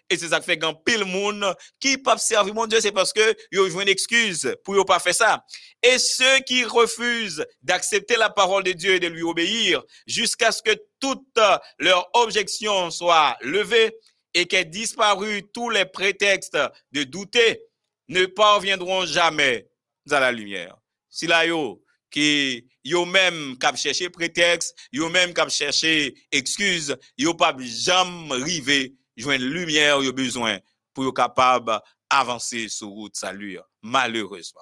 [0.08, 3.12] Et c'est ça qui fait qu'un pile monde qui pas servir mon Dieu, c'est parce
[3.12, 5.44] que yo joué une excuse pour yo pas faire ça.
[5.82, 10.62] Et ceux qui refusent d'accepter la parole de Dieu et de lui obéir jusqu'à ce
[10.62, 11.38] que toutes
[11.78, 13.94] leurs objections soient levées
[14.34, 16.58] et qu'aient disparu tous les prétextes
[16.92, 17.60] de douter,
[18.08, 19.68] ne parviendront jamais
[20.10, 20.76] à la lumière.
[21.08, 27.34] Si là, yo, qui yo même cap chercher prétexte, yo même cap chercher excuse, yo
[27.34, 30.58] pas jamais river joindre lumière yo besoin
[30.92, 34.60] pour yo capable avancer sur route salut malheureusement.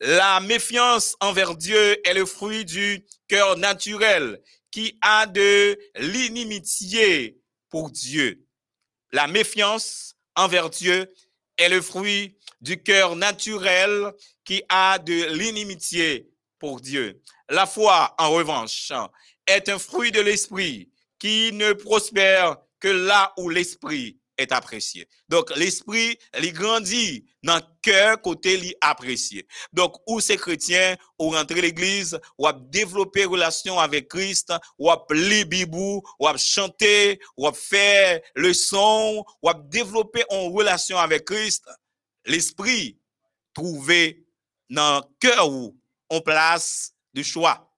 [0.00, 7.38] La méfiance envers Dieu est le fruit du cœur naturel qui a de l'inimitié
[7.70, 8.44] pour Dieu.
[9.12, 11.12] La méfiance envers Dieu
[11.56, 14.12] est le fruit du cœur naturel
[14.44, 16.28] qui a de l'inimitié
[16.64, 17.20] pour Dieu.
[17.50, 18.90] La foi, en revanche,
[19.46, 25.06] est un fruit de l'esprit qui ne prospère que là où l'esprit est apprécié.
[25.28, 29.46] Donc, l'esprit, il grandit dans cœur côté apprécié.
[29.74, 36.02] Donc, où ces chrétiens, ou rentrer l'église, ou développer relation avec Christ, ou lire Bibou,
[36.18, 41.68] ou chanter, ou faire le son, ou développer en relation avec Christ,
[42.24, 42.98] l'esprit
[43.52, 44.24] trouvé
[44.70, 45.50] dans cœur
[46.10, 47.70] on place de choix.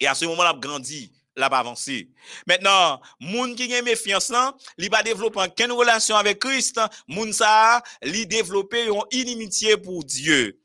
[0.00, 2.10] Et à ce moment, là, grandi, là, avancé.
[2.46, 4.32] Maintenant, moun qui a méfiance,
[4.78, 10.60] il va développer une relation avec Christ, moun ça, il développer une inimitié pour Dieu.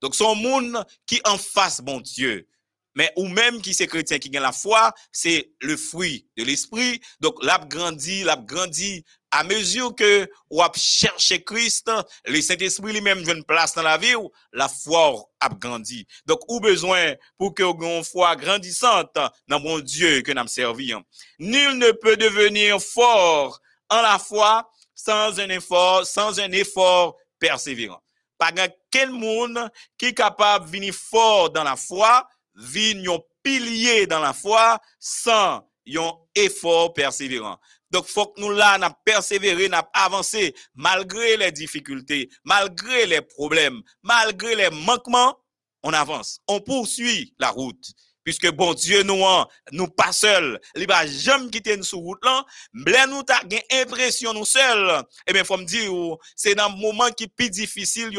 [0.00, 2.46] Donc, son monde qui en face bon Dieu.
[2.94, 7.00] Mais ou même qui c'est chrétien qui gagne la foi, c'est le fruit de l'esprit.
[7.20, 11.90] Donc, l'a grandi, l'a grandi à mesure que ou a cherché Christ,
[12.26, 14.14] le Saint-Esprit lui-même une place dans la vie,
[14.52, 16.06] la foi a grandi.
[16.26, 19.16] Donc, ou besoin pour que une foi grandissante
[19.46, 20.92] dans mon Dieu que nous servi.
[21.38, 23.60] Nul ne peut devenir fort
[23.90, 28.02] en la foi sans un effort, sans un effort persévérant.
[28.36, 28.52] Pas
[28.90, 32.26] quel monde qui est capable de venir fort dans la foi,
[32.58, 35.62] venir pilier dans la foi sans
[35.96, 37.58] un effort persévérant.
[37.90, 44.54] Donc, faut que nous là, n'a persévéré, avancé, malgré les difficultés, malgré les problèmes, malgré
[44.54, 45.38] les manquements,
[45.82, 46.40] on avance.
[46.48, 47.94] On poursuit la route.
[48.28, 49.24] Puisque bon Dieu nous,
[49.72, 50.60] nous pas seuls.
[50.76, 52.44] Il va jamais quitter nous sur route là.
[52.74, 53.40] Nous ta
[53.72, 55.02] impression nous seuls.
[55.26, 55.90] Eh bien, faut me dire,
[56.36, 58.10] c'est dans le moment qui est plus difficile,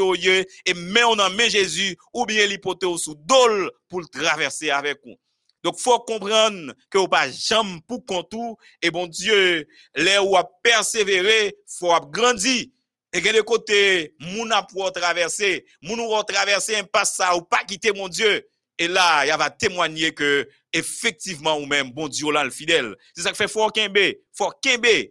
[0.65, 4.97] et mais on en met Jésus, ou bien l'hypothèse sous dol pour le traverser avec
[5.05, 5.15] nous.
[5.63, 10.43] Donc, faut comprendre que vous pas jamais pour contour et bon Dieu, là où a
[10.63, 12.73] persévéré, faut a grandi.
[13.13, 17.43] Et que de côté, moun a pour traverser, moun ou traverser un pas ça ou
[17.43, 18.43] pas quitter mon Dieu.
[18.79, 22.95] Et là, il va témoigner que effectivement ou même bon Dieu là le fidèle.
[23.13, 23.97] C'est ça que fait fort Kembe,
[24.33, 24.59] fort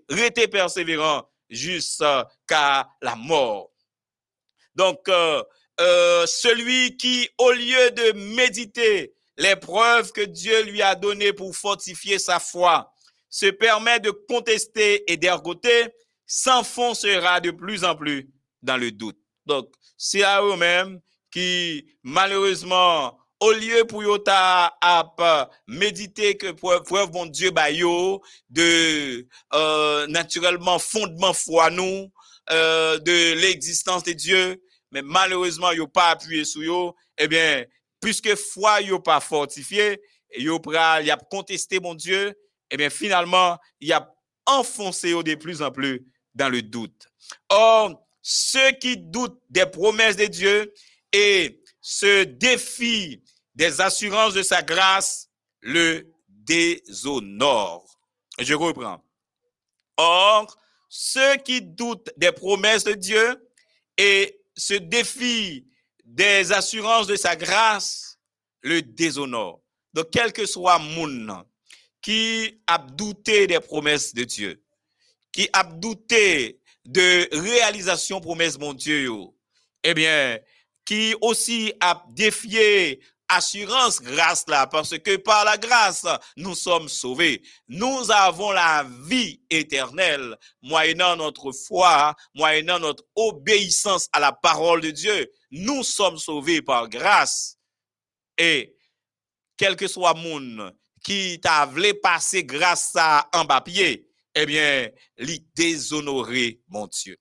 [0.09, 3.71] rester persévérant jusqu'à la mort.
[4.75, 5.43] Donc euh,
[5.81, 11.55] euh, celui qui au lieu de méditer les preuves que Dieu lui a données pour
[11.55, 12.93] fortifier sa foi,
[13.29, 15.89] se permet de contester et d'ergoter,
[16.27, 18.29] s'enfoncera de plus en plus
[18.63, 19.19] dans le doute.
[19.47, 21.01] Donc, c'est à eux-mêmes
[21.31, 27.71] qui, malheureusement, au lieu pour yota à méditer que preuve bon Dieu ba
[28.51, 32.11] de euh, naturellement fondement foi nous
[32.51, 37.65] euh, de l'existence de Dieu mais malheureusement yo pas appuyé sur yo eh bien
[38.01, 40.01] puisque foi yo pas fortifié
[40.37, 42.35] yo pral y a contesté mon Dieu
[42.71, 44.13] eh bien finalement il a
[44.49, 47.07] enfoncé de plus en plus dans le doute.
[47.51, 50.73] Or ceux qui doutent des promesses de Dieu
[51.13, 51.58] et
[51.89, 53.23] se défient
[53.55, 55.31] des assurances de sa grâce,
[55.63, 57.99] le déshonorent.
[58.39, 59.03] Je reprends.
[59.97, 60.55] Or,
[60.91, 63.43] ceux qui doutent des promesses de Dieu
[63.97, 65.67] et se défient
[66.05, 68.19] des assurances de sa grâce,
[68.61, 69.63] le déshonorent.
[69.95, 71.43] Donc, quel que soit moun
[72.03, 74.63] qui a douté des promesses de Dieu,
[75.33, 79.11] qui a douté de réalisation promesse mon Dieu,
[79.83, 80.39] eh bien,
[80.89, 86.07] qui aussi a défié assurance grâce là, parce que par la grâce,
[86.39, 87.43] nous sommes sauvés.
[87.69, 94.91] Nous avons la vie éternelle, moyennant notre foi, moyennant notre obéissance à la parole de
[94.91, 95.31] Dieu.
[95.51, 97.59] Nous sommes sauvés par grâce.
[98.39, 98.75] Et
[99.59, 100.75] quel que soit monde
[101.05, 107.19] qui t'a voulu passer grâce à un papier, eh bien, les déshonorer, mon Dieu.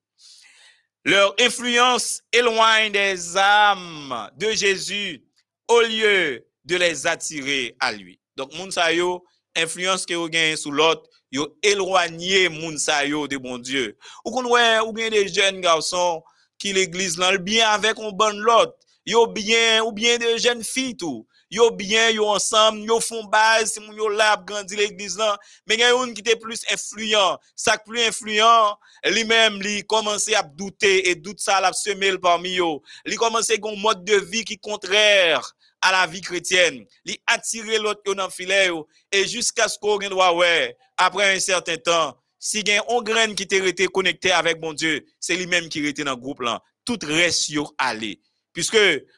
[1.08, 5.24] Leur influence éloigne des âmes de Jésus
[5.70, 8.20] au lieu de les attirer à lui.
[8.36, 9.24] Donc, moun sa yo,
[9.56, 13.98] influence que vous gagnez sous l'autre, yo éloigné moun sa yo de bon Dieu.
[14.26, 16.22] Ou qu'on ou bien des jeunes garçons
[16.60, 18.76] qui l'église là, bien avec un bon l'autre.
[19.16, 24.10] Ou bien des jeunes filles tout yo bien, yo ensemble, yo font base, si yo
[24.10, 28.02] là grandi l'église là, mais il y a une qui était plus influent, ça plus
[28.02, 32.82] influent, lui-même lui commençait à douter et doute ça l'a semé parmi yo.
[33.06, 36.86] Lui commençait un mode de vie qui contraire à la vie chrétienne.
[37.06, 38.70] Lui attirer l'autre dans filet
[39.12, 43.44] et jusqu'à ce qu'on doit ouais, après un certain temps, si y a un qui
[43.44, 46.62] était connecté avec mon Dieu, c'est lui-même qui était dans le groupe là.
[46.86, 48.22] Tout reste sur aller.
[48.54, 48.78] Puisque,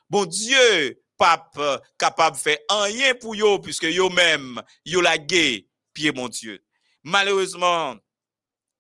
[0.10, 5.18] bon Dieu, pape euh, capable de faire rien pour eux, puisque eux même yo la
[5.18, 6.64] gué, pied mon Dieu.
[7.04, 7.96] Malheureusement,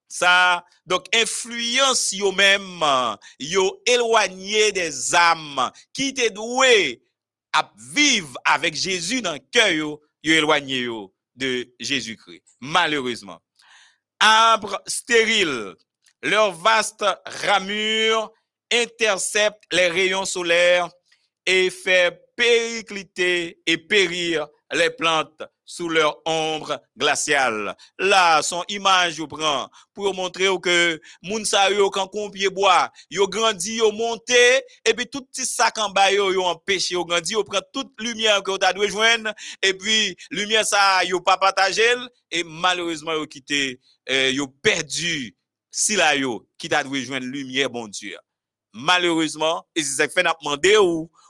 [0.07, 2.83] ça, donc, influence même,
[3.39, 7.03] yo éloigné des âmes qui étaient douées
[7.53, 10.87] à vivre avec Jésus dans le cœur, yo, éloigné
[11.35, 12.43] de Jésus-Christ.
[12.59, 13.39] Malheureusement.
[14.19, 15.75] Arbres stériles,
[16.21, 18.33] leur vaste ramure
[18.71, 20.89] intercepte les rayons solaires
[21.45, 27.75] et fait péricliter et périr les plantes sous leur ombre glaciale.
[27.97, 33.27] Là, son image vous prend pour montrer que moun sa yo quand pied bois, yo
[33.27, 37.33] grandi, yo monté et puis tout petit sac en bas yo yo empêché yo grandi,
[37.33, 41.83] yo prend toute lumière que tu doit joindre et puis lumière ça yo pas partagé
[42.31, 45.35] et malheureusement yo quitté euh, yo perdu
[45.69, 48.17] si la yo qui t'a dû joindre lumière bon Dieu.
[48.71, 50.35] Malheureusement, et c'est ça que fait n'a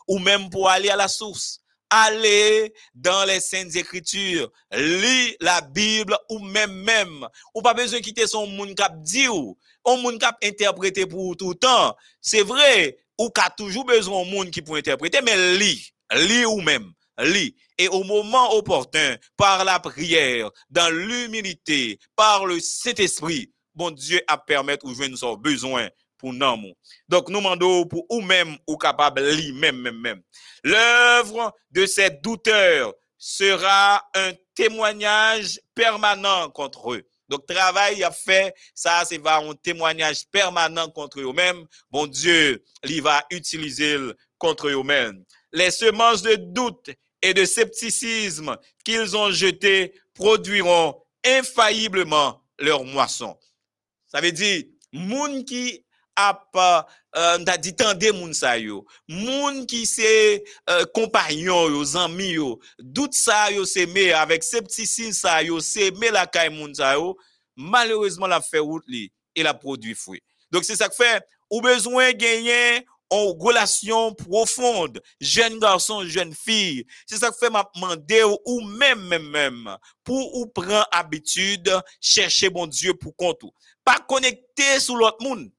[0.09, 1.61] ou même pour aller à la source.
[1.91, 8.03] Aller dans les saintes écritures, lis la Bible ou même même, ou pas besoin de
[8.03, 8.93] quitter son monde cap
[9.31, 11.95] ou, on monde cap interpréter pour tout le temps.
[12.21, 16.61] C'est vrai, ou qu'a toujours besoin de monde qui peut interpréter, mais lis, lis ou
[16.61, 17.55] même, lis.
[17.79, 24.37] Et au moment opportun, par la prière, dans l'humilité, par le Saint-Esprit, bon Dieu a
[24.37, 25.89] permettre ou jouer nos besoins
[26.19, 26.73] pour nous.
[27.07, 30.21] Donc, nous demandons pour ou même ou capable lire même, même, même.
[30.63, 37.03] L'œuvre de ces douteurs sera un témoignage permanent contre eux.
[37.29, 41.65] Donc, travail a fait, ça, c'est va un témoignage permanent contre eux-mêmes.
[41.91, 43.97] Bon Dieu, il va utiliser
[44.37, 45.23] contre eux-mêmes.
[45.53, 46.89] Les semences de doute
[47.21, 53.37] et de scepticisme qu'ils ont jetées produiront infailliblement leur moisson.
[54.07, 55.85] Ça veut dire, moun qui
[56.27, 56.57] ap
[57.15, 58.85] euh, dit tande moun sa yo.
[59.07, 65.41] Moun qui se euh, compagnon yo, zanmi yo, dout sa yo seme avec scepticisme sa
[65.43, 67.17] yo seme la kay moun sa yo,
[67.55, 70.21] malheureusement la fait route li et la produit fruit.
[70.51, 76.85] Donc c'est ça que fait ou besoin gagner en relation profonde, jeune garçon, jeune fille.
[77.07, 82.49] C'est ça que fait m'a demandé ou même, même, même, pour ou prendre habitude, chercher
[82.49, 83.41] bon Dieu pour compte.
[83.83, 85.49] Pas connecter sur l'autre monde.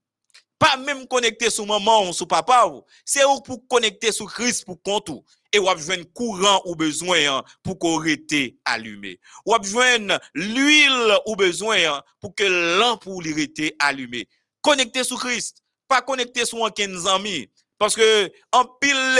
[0.60, 2.70] Pas même connecter sur maman ou sur papa.
[3.06, 5.10] C'est pour connecter sur Christ pour compte.
[5.52, 9.18] Et ou besoin courant ou besoin hein, pour qu'on rete allumé.
[9.46, 12.44] Ou besoin l'huile ou besoin hein, pour que
[12.78, 14.28] l'ampoule rete allumé.
[14.60, 15.62] Connecter sur Christ.
[15.88, 17.48] Pas connecter sur un amis.
[17.78, 19.16] Parce que en pile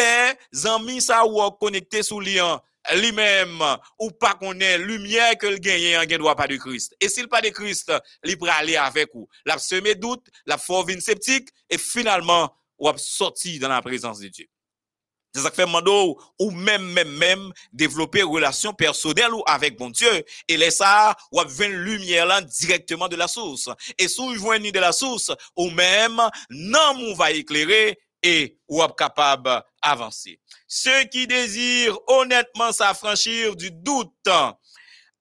[0.52, 2.60] les amis ça ou connecter sur lien
[2.94, 3.62] lui-même
[3.98, 6.94] ou pas qu'on est lumière que le gagne en doit pas de Christ.
[7.00, 7.92] Et s'il pas de Christ,
[8.24, 9.28] il peut aller avec vous.
[9.44, 14.46] La semer doute, la forme sceptique et finalement ou sorti dans la présence de Dieu.
[15.32, 19.90] C'est ça que fait mando ou même même même développer relation personnelle ou avec bon
[19.90, 23.68] Dieu et laisse ça ou une lumière directement de la source.
[23.96, 26.20] Et si vous de la source ou même
[26.50, 30.40] non on va éclairer et ou capable avancer.
[30.66, 34.28] Ceux qui désirent honnêtement s'affranchir du doute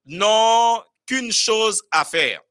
[0.06, 2.42] n'ont qu'une chose à faire.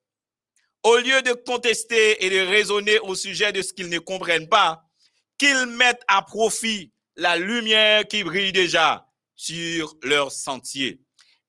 [0.82, 4.82] Au lieu de contester et de raisonner au sujet de ce qu'ils ne comprennent pas,
[5.36, 11.00] qu'ils mettent à profit la lumière qui brille déjà sur leur sentier.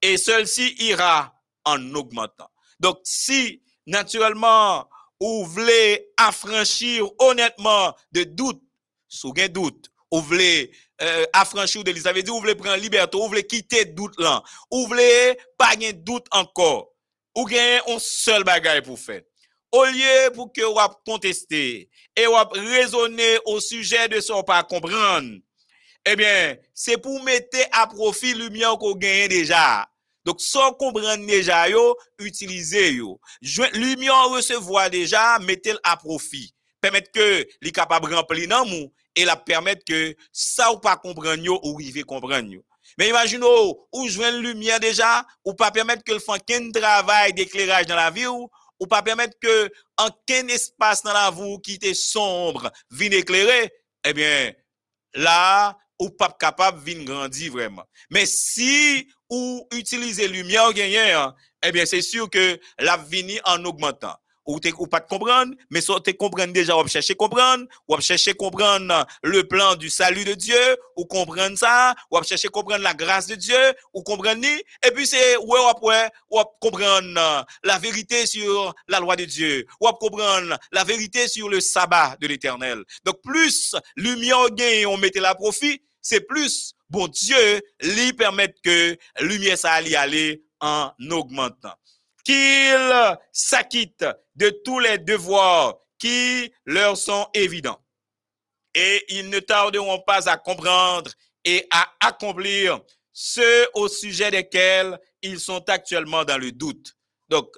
[0.01, 1.33] Et celle-ci ira
[1.65, 2.49] en augmentant.
[2.79, 4.89] Donc, si naturellement,
[5.19, 8.61] vous voulez affranchir honnêtement de doute,
[9.09, 10.69] sou gen dout, ou vle
[11.01, 14.15] euh, afranchou de li, sa ve di ou vle pren liberto, ou vle kite dout
[14.21, 15.09] lan, ou vle
[15.59, 16.87] pa gen dout ankor,
[17.37, 19.21] ou gen yon sol bagay pou fè.
[19.69, 21.85] Ou liye pou ke wap konteste,
[22.17, 25.35] e wap rezone ou suje de son pa kompran,
[26.07, 29.85] ebyen, eh se pou mette a profi lumian ko genyen deja.
[30.25, 33.19] Dok son kompran deja yo, utilize yo.
[33.75, 36.47] Lumian resevoa deja, mette l a profi.
[36.81, 37.27] Pemet ke
[37.61, 42.03] li kapab rempli nan mou, et la permettre que ça ou pas comprendre ou river
[42.03, 42.63] comprendre yo.
[42.97, 43.45] Mais imaginez
[43.91, 48.11] ou jouer lumière déjà ou pas permettre que le fasse qu'un travail d'éclairage dans la
[48.11, 48.49] vie ou
[48.79, 53.71] ou pas permettre que en qu'un espace dans la vie qui était sombre vienne éclairer,
[54.05, 54.53] eh bien
[55.13, 57.83] là ou pas capable de grandir vraiment.
[58.09, 64.15] Mais si ou utiliser lumière gagnant, eh bien c'est sûr que la vie en augmentant
[64.49, 68.33] ou ou pas de comprendre, mais soit tu comprendre déjà, ou chercher comprendre, ou chercher
[68.33, 73.27] comprendre le plan du salut de Dieu, ou comprendre ça, ou chercher comprendre la grâce
[73.27, 73.61] de Dieu,
[73.93, 79.25] ou comprendre et puis c'est ouais après ou comprendre la vérité sur la loi de
[79.25, 82.83] Dieu, ou comprendre la vérité sur le sabbat de l'Éternel.
[83.05, 88.97] Donc plus lumière gagne on mettait la profit, c'est plus bon Dieu lui permettre que
[89.19, 91.75] lumière ça aller en augmentant.
[92.29, 94.05] Qu'il s'acquitte
[94.35, 97.83] de tous les devoirs qui leur sont évidents.
[98.75, 101.09] Et ils ne tarderont pas à comprendre
[101.43, 106.95] et à accomplir ceux au sujet desquels ils sont actuellement dans le doute.
[107.29, 107.49] Donc,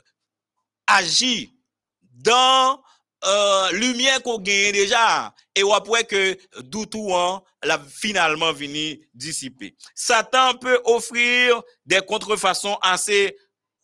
[0.88, 1.54] agis
[2.02, 2.82] dans
[3.26, 9.76] euh, lumière qu'on gagne déjà et après que tout hein, l'a finalement venu dissiper.
[9.94, 13.36] Satan peut offrir des contrefaçons assez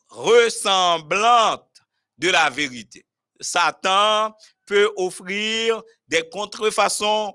[0.09, 1.81] ressemblantes
[2.17, 3.05] de la vérité.
[3.39, 4.35] Satan
[4.65, 7.33] peut offrir des contrefaçons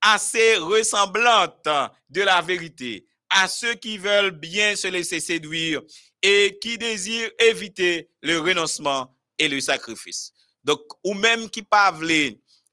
[0.00, 1.68] assez ressemblantes
[2.10, 5.82] de la vérité à ceux qui veulent bien se laisser séduire
[6.22, 10.32] et qui désirent éviter le renoncement et le sacrifice.
[10.64, 11.66] Donc, ou même qui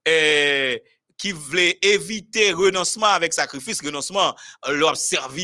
[0.06, 0.82] eh,
[1.18, 4.34] qui voulait éviter renoncement avec sacrifice, renoncement,
[4.68, 4.96] leur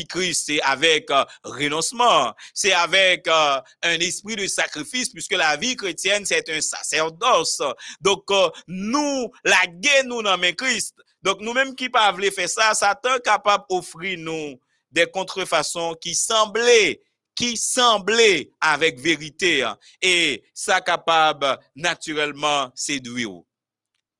[0.07, 5.75] Christ, c'est avec euh, renoncement, c'est avec euh, un esprit de sacrifice, puisque la vie
[5.75, 7.61] chrétienne, c'est un sacerdoce.
[8.01, 10.95] Donc, euh, nous, la guerre, nous, dans Christ.
[11.21, 14.59] Donc, nous-mêmes qui pas faire ça, Satan capable d'offrir nous
[14.91, 17.01] des contrefaçons qui semblaient
[17.35, 23.41] qui semblait avec vérité hein, et ça capable naturellement séduire.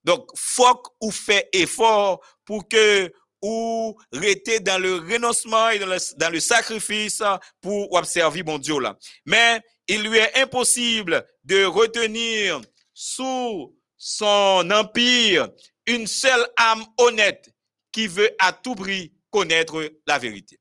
[0.04, 6.40] Donc, faut ou fait effort pour que ou rester dans le renoncement et dans le,
[6.40, 7.22] sacrifice
[7.62, 8.98] pour observer mon Dieu là.
[9.26, 12.62] Mais il lui est impossible de retenir
[12.94, 15.50] sous son empire
[15.86, 17.54] une seule âme honnête
[17.92, 20.58] qui veut à tout prix connaître la vérité.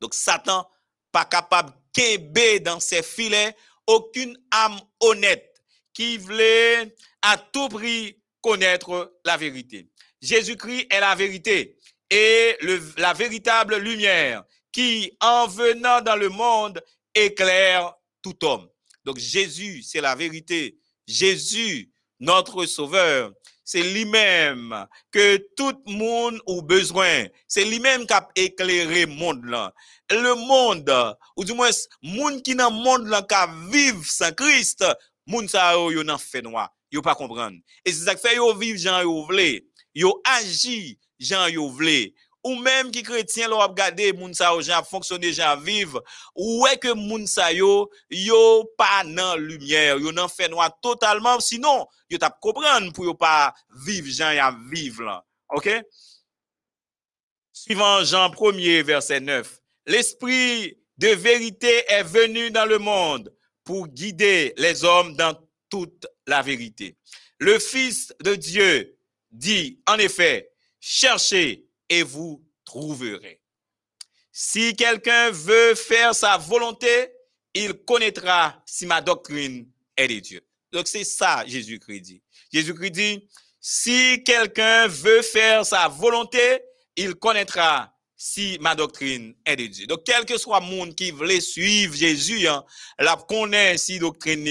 [0.00, 0.66] Donc Satan
[1.12, 3.54] pas capable de dans ses filets
[3.86, 9.88] aucune âme honnête qui voulait à tout prix connaître la vérité.
[10.20, 11.78] Jésus-Christ est la vérité
[12.10, 12.58] et
[12.98, 16.78] la véritable lumière qui, en venant dans le monde,
[17.14, 18.68] éclaire tout homme.
[19.02, 20.76] Donc Jésus, c'est la vérité.
[21.08, 21.90] Jésus,
[22.20, 23.32] notre Sauveur,
[23.64, 27.24] c'est lui-même que tout le monde a besoin.
[27.48, 29.72] C'est lui-même qui a éclairé le monde là.
[30.10, 31.70] Le monde, ou du moins,
[32.02, 34.84] le monde qui dans le monde là, qui vivre sans Christ,
[35.26, 35.74] monde ça
[36.04, 36.73] nan fait noir.
[37.02, 37.56] Pas comprendre.
[37.84, 39.62] Et c'est ça qui fait yo vivre gens yo vle.
[39.94, 42.12] Yo agi gens yo vle
[42.44, 46.02] ou même qui chrétien l'ont regardé moun sa yo jan fonctionner jan vivre
[46.36, 51.40] ou est que moun sa yo yo pas nan lumière yo nan fait noir totalement
[51.40, 53.54] sinon yo t'a comprendre pour yo pas
[53.86, 55.70] vivre jan ya vivre là OK?
[57.52, 63.32] Suivant Jean 1er verset 9 L'esprit de vérité est venu dans le monde
[63.64, 65.34] pour guider les hommes dans
[65.74, 66.96] toute la vérité.
[67.40, 68.96] Le Fils de Dieu
[69.32, 73.40] dit en effet, cherchez et vous trouverez.
[74.30, 77.08] Si quelqu'un veut faire sa volonté,
[77.54, 80.46] il connaîtra si ma doctrine est de Dieu.
[80.70, 82.22] Donc c'est ça Jésus-Christ dit.
[82.52, 83.28] Jésus-Christ dit,
[83.60, 86.60] si quelqu'un veut faire sa volonté,
[86.94, 89.86] il connaîtra si ma doctrine est de Dieu.
[89.88, 92.64] Donc quel que soit le monde qui veut suivre Jésus, hein,
[92.96, 94.44] la connaît si doctrine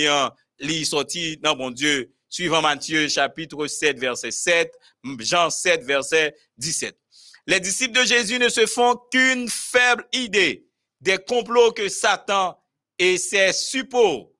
[0.71, 4.73] est sorti dans mon Dieu, suivant Matthieu chapitre 7 verset 7,
[5.19, 6.97] Jean 7 verset 17.
[7.45, 10.65] Les disciples de Jésus ne se font qu'une faible idée
[11.01, 12.57] des complots que Satan
[12.97, 14.33] et ses suppôts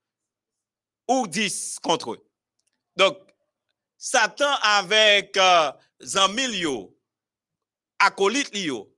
[1.07, 2.25] ourdissent contre eux.
[2.95, 3.17] Donc,
[3.97, 5.71] Satan avec euh,
[6.01, 6.97] Zamilio,
[7.99, 8.92] acolyte yo,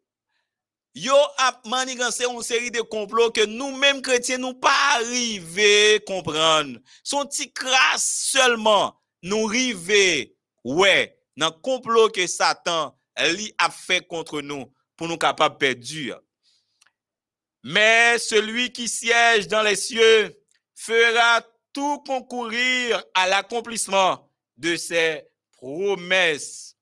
[0.96, 6.80] yo a manigancé une série de complots que nous-mêmes chrétiens nous pas arrivé comprendre.
[7.04, 12.98] Son petit crasse seulement nous arriver ouais dans complot que Satan
[13.34, 16.22] lui a fait contre nous pour nous capables perdre.
[17.64, 20.40] Mais celui qui siège dans les cieux
[20.76, 21.42] fera
[21.74, 26.75] tout concourir à l'accomplissement de ses promesses.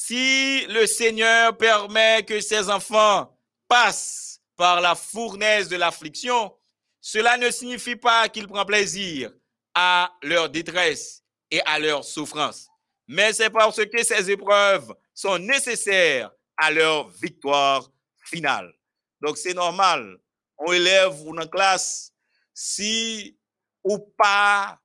[0.00, 3.36] Si le Seigneur permet que ses enfants
[3.66, 6.54] passent par la fournaise de l'affliction,
[7.00, 9.32] cela ne signifie pas qu'il prend plaisir
[9.74, 12.68] à leur détresse et à leur souffrance.
[13.08, 17.90] Mais c'est parce que ces épreuves sont nécessaires à leur victoire
[18.24, 18.72] finale.
[19.20, 20.16] Donc, c'est normal.
[20.58, 22.12] On élève ou dans classe,
[22.54, 23.36] si
[23.82, 24.78] ou pas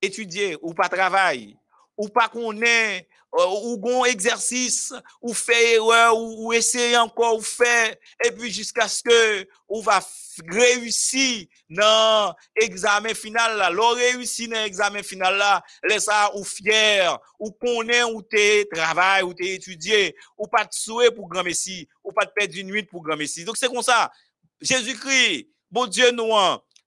[0.00, 1.56] étudier, ou pas travailler,
[1.96, 3.00] ou pas qu'on euh,
[3.32, 9.02] ou bon exercice, ou fait erreur, ou, essayer encore, ou faire, et puis jusqu'à ce
[9.02, 10.00] que on va
[10.48, 17.16] réussir dans l'examen final là, l'on réussit dans l'examen final là, laisse ça ou fier,
[17.38, 21.88] ou connaît ou t'es travail, ou t'es étudié, ou pas de souhait pour grand messie,
[22.02, 23.44] ou pas de perdre une nuit pour grand messie.
[23.44, 24.10] Donc c'est comme ça.
[24.60, 26.32] Jésus-Christ, bon Dieu nous,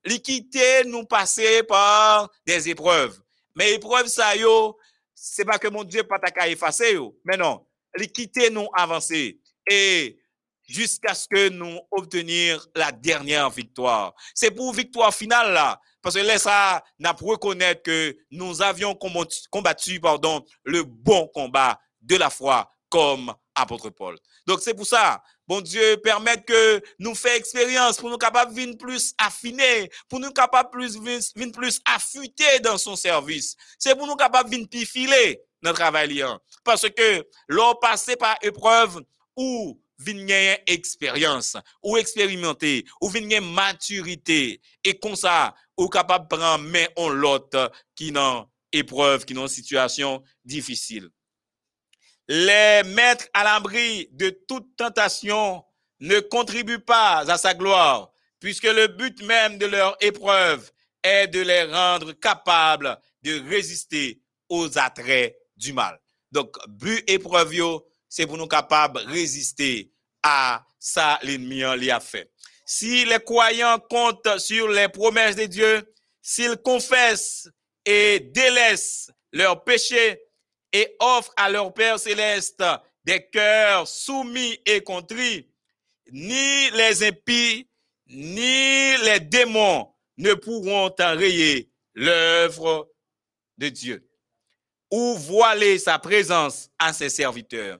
[0.03, 3.19] l'équité nous passer par des épreuves.
[3.55, 4.77] Mais épreuves ça yo,
[5.25, 7.65] c'est pas que mon Dieu pas ta effacer mais non,
[7.95, 9.39] l'équité nous avancer.
[9.69, 10.19] Et
[10.67, 14.13] jusqu'à ce que nous obtenir la dernière victoire.
[14.33, 18.97] C'est pour victoire finale là, parce que là ça n'a pour reconnaître que nous avions
[19.49, 24.17] combattu, pardon, le bon combat de la foi comme apôtre Paul.
[24.45, 28.75] Donc c'est pour ça, bon Dieu permet que nous fassions expérience pour nous capables de
[28.75, 33.55] plus affinés, pour nous capables plus venir plus affûter dans son service.
[33.77, 36.23] C'est pour nous capables de plus filer notre travail
[36.63, 39.01] parce que l'on passé par épreuve
[39.35, 40.27] ou vin
[40.67, 44.61] expérience ou expérimenter ou vin maturité.
[44.83, 50.23] Et comme ça ou capable prendre main en l'autre qui n'ont épreuve qui n'ont situation
[50.43, 51.09] difficile
[52.27, 55.63] les mettre à l'abri de toute tentation
[55.99, 58.13] ne contribuent pas à sa gloire
[58.43, 60.69] puisque le but même de leur épreuve
[61.01, 65.97] est de les rendre capables de résister aux attraits du mal.
[66.29, 67.53] Donc, but épreuve,
[68.09, 72.29] c'est pour nous capables de résister à ça l'ennemi a fait.
[72.65, 77.47] Si les croyants comptent sur les promesses de Dieu, s'ils confessent
[77.85, 80.19] et délaissent leurs péchés
[80.73, 82.63] et offrent à leur Père céleste
[83.05, 85.47] des cœurs soumis et contrits,
[86.11, 87.69] ni les impies,
[88.07, 92.89] ni les démons ne pourront enrayer l'œuvre
[93.57, 94.09] de Dieu
[94.91, 97.79] ou voiler sa présence à ses serviteurs.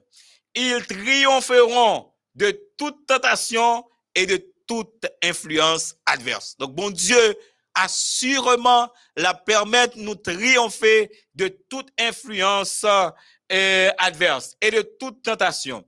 [0.54, 3.84] Ils triompheront de toute tentation
[4.14, 6.56] et de toute influence adverse.
[6.58, 7.36] Donc, bon Dieu,
[7.74, 12.84] assurément la permettre nous triompher de toute influence
[13.52, 15.84] euh, adverse et de toute tentation,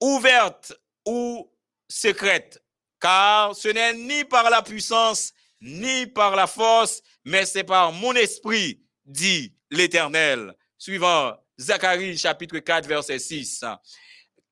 [0.00, 0.72] ouverte
[1.06, 1.52] ou
[1.88, 2.62] secrète,
[3.00, 8.12] car ce n'est ni par la puissance, ni par la force, mais c'est par mon
[8.14, 13.64] esprit, dit l'Éternel, suivant Zacharie chapitre 4, verset 6,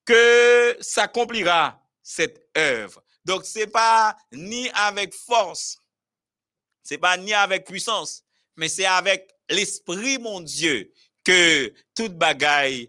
[0.05, 3.03] que s'accomplira cette œuvre.
[3.27, 5.83] Donc, c'est pas ni avec force,
[6.85, 8.22] c'est pas ni avec puissance,
[8.55, 10.93] mais c'est avec l'Esprit, mon Dieu,
[11.24, 12.89] que toute bagaille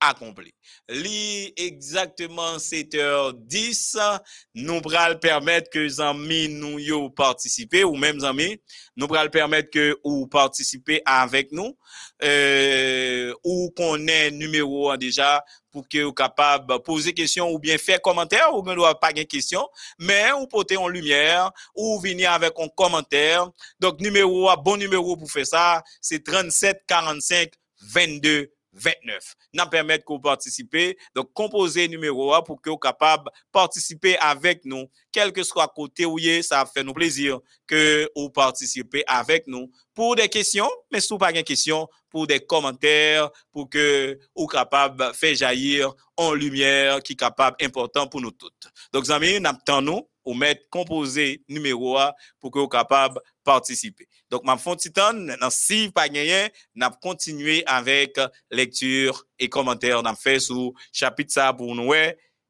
[0.00, 0.52] accompli.
[0.88, 4.20] Li exactement 7h10,
[4.54, 8.60] nous le permettre que amis nous yo participer ou même amis,
[8.96, 11.76] nous le permettre que ou participer avec nous
[12.22, 18.02] euh, ou qu'on ait numéro déjà pour que vous capable poser question ou bien faire
[18.02, 19.66] commentaire ou bien doit pas de question
[19.98, 23.48] mais ou porter en lumière ou venir avec un commentaire
[23.80, 29.34] donc numéro bon numéro pour faire ça c'est 37 45 22 29.
[29.52, 30.96] Nous permettre que vous participez.
[31.14, 36.06] Donc, composez numéro 1 pour que vous capable participer avec nous, quel que soit côté
[36.06, 41.16] où ça fait nous plaisir que vous participez avec nous pour des questions, mais si
[41.18, 47.14] pas de questions, pour des commentaires, pour que vous capable faire jaillir en lumière qui
[47.14, 48.68] est capable important pour nous toutes.
[48.92, 54.08] Donc, amis, nous nous ou mettre composé numéro A pour que vous capable participer.
[54.30, 55.12] Donc ma font titan
[55.50, 58.18] si pas gagné, n'a continuer avec
[58.50, 61.92] lecture et commentaires dans fait sur chapitre ça pour nous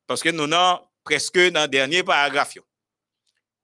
[0.07, 2.59] parce que nous avons presque dans dernier paragraphe.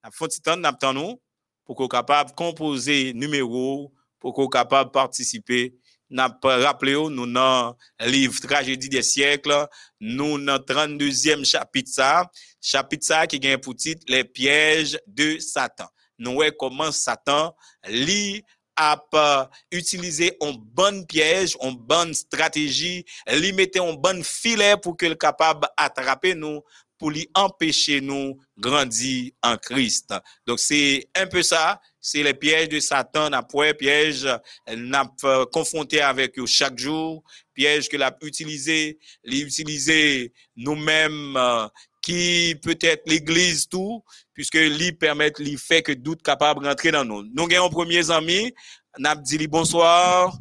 [0.03, 1.21] N'a font titan n'a nous
[1.65, 5.75] pour que vous capable composer numéro pour que vous capable participer
[6.11, 7.77] nap rappele yo nou nan
[8.09, 9.61] liv tragedi de siyekle,
[10.01, 12.27] nou nan 32e chapit sa,
[12.61, 15.91] chapit sa ki gen pou tit le piyej de Satan.
[16.19, 17.53] Nou we koman Satan
[17.87, 18.41] li
[18.79, 23.03] ap euh, utilize on ban piyej, on ban strategi,
[23.41, 26.63] li mette on ban file pou ke l kapab atrape nou
[26.99, 30.15] pour lui empêcher nous grandir en Christ.
[30.47, 34.29] Donc c'est un peu ça, c'est les pièges de Satan, n'a pas piège,
[34.77, 35.11] n'a
[35.53, 37.23] confronté avec eux chaque jour,
[37.55, 41.69] piège que l'a utilisé, l'utiliser nous-mêmes euh,
[42.03, 47.23] qui peut-être l'église tout, puisque lui permet, lui fait que doute capable rentrer dans nous.
[47.23, 48.53] Nous avons premier ami,
[48.99, 50.33] Nabdili, bonsoir.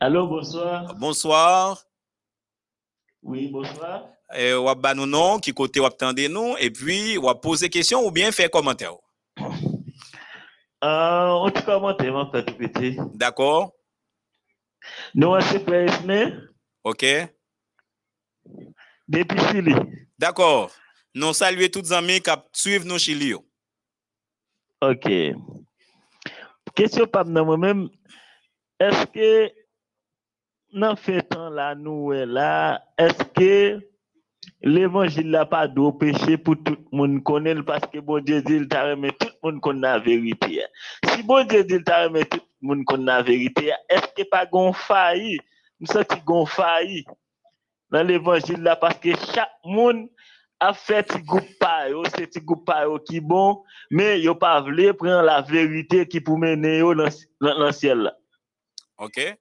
[0.00, 0.94] Allô, bonsoir.
[0.94, 1.84] Bonsoir.
[3.22, 4.08] Oui, bonsoir.
[4.36, 7.68] Et on va nous nom, qui côté on attendez nous, et puis on va poser
[7.68, 8.94] question ou bien faire commentaire?
[10.82, 12.96] Euh, on peut commenter, mon petit petit.
[13.14, 13.72] D'accord.
[15.14, 15.66] Nous, c'est
[16.06, 16.32] mais.
[16.84, 17.04] OK.
[19.06, 19.74] Depuis Chili.
[20.18, 20.70] D'accord.
[21.14, 23.34] Nous saluons tous les amis qui suivent nos Chili.
[24.80, 25.10] OK.
[26.74, 27.88] Question pas moi-même.
[28.78, 29.52] Est-ce que
[30.72, 33.89] dans ce temps-là, nous, là, est-ce que
[34.62, 38.56] l'évangile n'a pas de péché pour tout le monde connaître parce que bon Dieu dit,
[38.56, 40.62] il t'a remis tout le monde connaît la vérité.
[41.06, 44.28] Si bon Dieu dit, il t'a remis tout le monde connaît la vérité, est-ce que
[44.28, 45.38] pas gon failli?
[45.78, 47.04] Nous senti gon failli
[47.90, 50.08] dans l'évangile là parce que chaque monde
[50.60, 52.70] a fait un groupe par c'est un groupe
[53.06, 57.08] qui bon, mais yo pas voulu prendre la vérité qui pour mener dans
[57.40, 58.12] le ciel.
[58.98, 59.38] OK.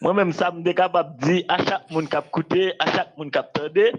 [0.00, 3.52] Mwen menm sa mde kapap di a chak moun kap koute, a chak moun kap
[3.54, 3.92] tade.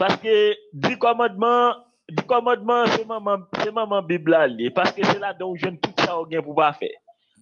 [0.00, 0.34] Paske
[0.72, 1.76] di komodman,
[2.08, 4.70] di komodman se maman, se maman bibla li.
[4.72, 6.88] Paske se la don jen tout sa ou gen pou pa fe.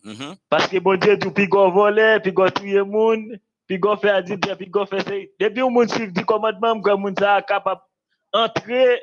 [0.04, 0.36] Mm -hmm.
[0.50, 4.56] Paske bon diye tou pi go vole, pi go tuye moun, pi go fe adibye,
[4.58, 5.16] pi go fe se.
[5.40, 7.80] Depi ou moun suiv di komodman mwen moun sa kapap
[8.32, 9.00] entre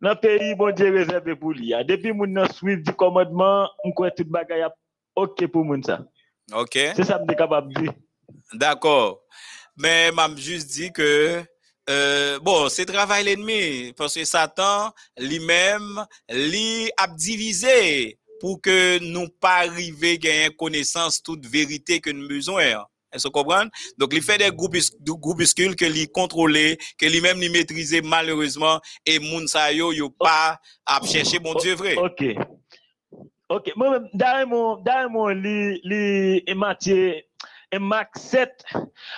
[0.00, 1.72] nan peyi bon diye rezerve pou li.
[1.88, 4.74] Depi moun nan suiv di komodman mwen kwen tout bagay ap
[5.16, 6.04] ok pou moun sa.
[6.52, 6.72] OK.
[6.72, 7.92] C'est ça que je capable de dire.
[8.52, 9.22] D'accord.
[9.76, 11.42] Mais m'a juste dit que
[11.88, 19.28] euh, bon, c'est travail l'ennemi parce que Satan lui-même lui a divisé pour que nous
[19.28, 22.84] pas arriver à gagner connaissance toute vérité que nous besoin.
[23.12, 23.70] Est-ce que vous comprenez?
[23.98, 29.48] Donc, il fait des groupuscules que lui contrôler, que lui-même lui maîtriser malheureusement et moun
[29.48, 31.96] sa yo, yo pas à chercher mon Dieu vrai.
[31.96, 32.24] OK.
[33.50, 33.72] Ok,
[34.14, 37.20] dans mon li, li Matthieu,
[37.80, 38.64] Marc 7,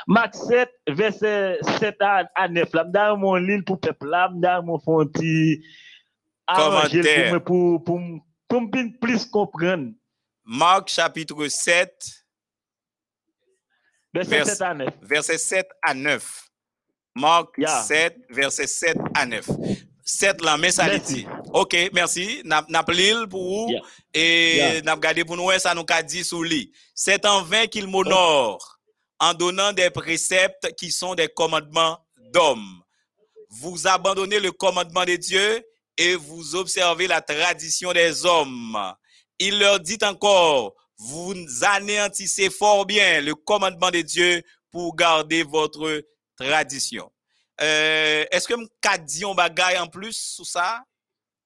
[0.07, 2.73] Marc 7, verset 7 à, 9.
[2.73, 5.63] Là, dans mon livre pour peuple, là, dans mon fonti,
[6.49, 8.01] commentaire pour, pour, pour,
[8.49, 8.71] pour
[9.03, 9.93] plus comprendre.
[10.47, 11.93] Marc chapitre 7,
[14.15, 14.89] verset 7 à 9.
[15.03, 16.49] Verset 7 à 9.
[17.15, 17.49] Marc
[17.85, 19.47] 7, verset 7 à 9.
[20.05, 21.27] 7 la mais ça dit.
[21.53, 22.43] OK, merci.
[22.45, 22.63] N'a
[23.29, 23.75] pour vous
[24.15, 26.73] et n'a pour nous ça nous a dit sous lui.
[26.95, 28.81] C'est en vain qu'il m'honore
[29.21, 31.99] en donnant des préceptes qui sont des commandements
[32.33, 32.83] d'hommes.
[33.51, 35.65] Vous abandonnez le commandement de Dieu
[35.97, 38.79] et vous observez la tradition des hommes.
[39.39, 46.03] Il leur dit encore, vous anéantissez fort bien le commandement de Dieu pour garder votre
[46.37, 47.11] tradition.
[47.63, 50.83] Euh, Est-ce que m'ka dit un bagay en plus sur ça?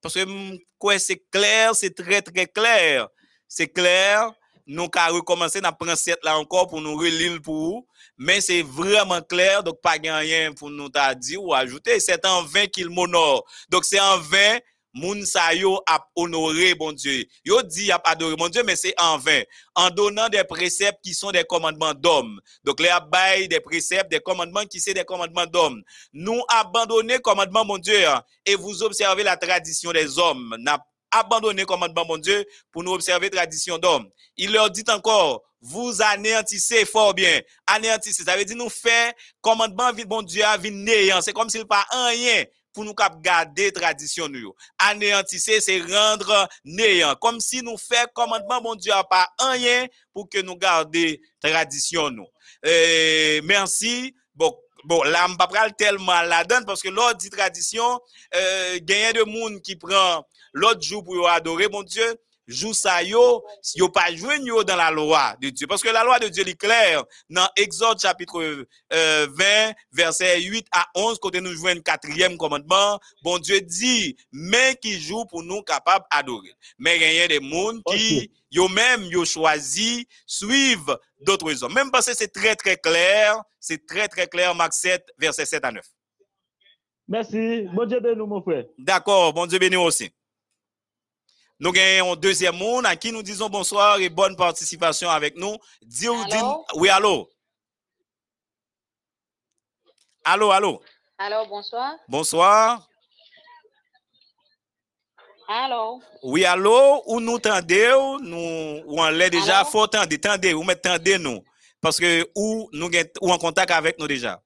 [0.00, 3.08] Parce que c'est clair, c'est très très clair.
[3.48, 4.32] C'est clair.
[4.68, 7.86] Nous qu'à recommencer prendre cette là encore pour nous relire pour.
[8.18, 12.00] Mais c'est vraiment clair, donc pas rien pour nous t'a dit ou ajouter.
[12.00, 13.44] C'est en vain qu'il m'honore.
[13.68, 14.58] Donc c'est en vain
[14.96, 17.24] moun sa yo a honoré bon Dieu.
[17.44, 19.42] Yo dit a adoré mon Dieu, mais c'est en vain.
[19.74, 22.40] En donnant des préceptes qui sont des commandements d'hommes.
[22.64, 25.82] Donc les abeilles des préceptes, des commandements qui sont des commandements d'hommes.
[26.12, 30.56] Nous abandonner commandement mon Dieu hein, et vous observez la tradition des hommes.
[30.58, 30.78] N'a
[31.10, 34.08] abandonné commandement mon Dieu pour nous observer tradition d'hommes.
[34.36, 37.40] Il leur dit encore, vous anéantissez fort bien.
[37.66, 41.20] Anéantissez, ça veut dire nous faire commandement bon Dieu a néant.
[41.20, 42.44] C'est comme s'il pas rien
[42.76, 44.54] pour nous garder tradition nous.
[44.78, 47.14] Anéantisser, c'est rendre néant.
[47.14, 52.26] Comme si nous fait commandement, mon Dieu, pas rien pour que nous garder tradition nous.
[53.44, 54.14] Merci.
[54.34, 54.54] Bon,
[54.84, 57.98] bon, là, je pas tellement la donne parce que l'autre dit tradition,
[58.34, 62.14] euh, gagne de monde qui prend l'autre jour pour adorer, mon Dieu
[62.46, 63.44] joue ça yo,
[63.74, 65.66] yo pas joué yo dans la loi de Dieu.
[65.66, 67.04] Parce que la loi de Dieu est claire.
[67.28, 72.98] Dans Exode chapitre 20, euh, verset 8 à 11, quand nous jouons un quatrième commandement,
[73.22, 76.54] bon Dieu dit, mais qui joue pour nous capables d'adorer.
[76.78, 81.74] Mais rien de monde qui, yo même, yo choisi, suivre d'autres hommes.
[81.74, 85.64] Même parce que c'est très très clair, c'est très très clair, Marc 7, verset 7
[85.64, 85.84] à 9.
[87.08, 87.68] Merci.
[87.72, 88.64] Bon Dieu béni, mon frère.
[88.78, 90.10] D'accord, bon Dieu béni aussi.
[91.58, 95.56] Nous gagnons un deuxième monde à qui nous disons bonsoir et bonne participation avec nous.
[96.74, 97.30] Oui, allô?
[100.24, 100.82] Allô, allô?
[101.18, 101.94] Allô, bonsoir.
[102.08, 102.86] Bonsoir.
[105.48, 106.00] Allô?
[106.22, 107.02] Oui, allô?
[107.06, 107.90] Ou nous tendez,
[108.20, 109.70] nous, ou on l'est déjà, Allô?
[109.70, 111.42] faut tendre, tendez, ou mettez tendez nous.
[111.80, 112.90] Parce que, ou nous
[113.22, 114.42] ou en contact avec nous déjà.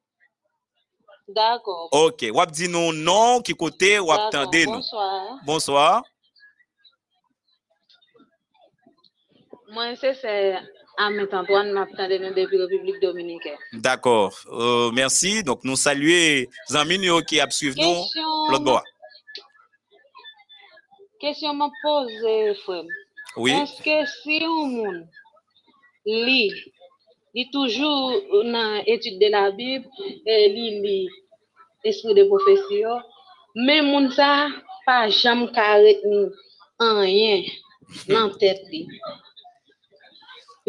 [1.27, 1.89] D'accord.
[1.93, 4.31] Ok, ou ap di nous non, qui côté, ou ap D'accord.
[4.31, 4.73] tendez nous.
[4.75, 5.39] Bonsoir.
[5.45, 6.03] Bonsoir.
[9.73, 10.57] Moi, c'est c'est
[10.99, 13.57] Ahmed Antoine, m'attendais depuis la République Dominicaine.
[13.73, 14.35] D'accord.
[14.53, 15.43] Euh, merci.
[15.45, 18.03] Donc, nous saluer les amis nous qui ap suivent nous.
[18.03, 18.85] Question, L'autre bois.
[21.21, 22.85] question m'a posé, frère.
[23.37, 23.53] Oui.
[23.53, 25.07] Est-ce que si un monde
[26.05, 26.53] lit,
[27.35, 29.87] lit toujours dans l'étude de la Bible,
[30.27, 31.09] et lit, lit
[31.85, 32.83] l'esprit de prophétie,
[33.55, 34.49] mais moun ça
[34.85, 36.31] pas jamais ka retenir
[36.81, 37.43] rien
[38.09, 38.89] dans tête li.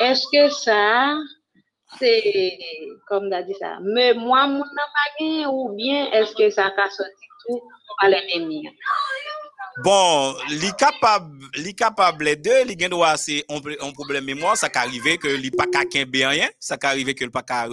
[0.00, 1.16] Est-ce que ça
[1.98, 2.58] c'est
[3.08, 6.90] comme on a dit ça, mais moi mon gagné ou bien est-ce que ça a
[6.90, 7.62] sorti tout
[8.02, 8.68] à l'ennemi?
[9.84, 14.24] Bon, li capable, li capable les deux, li gen droit c'est un, pr- un problème
[14.24, 17.68] mémoire, ça qu'arriver que li pas ka kembe rien, ça qu'arriver que li pas ka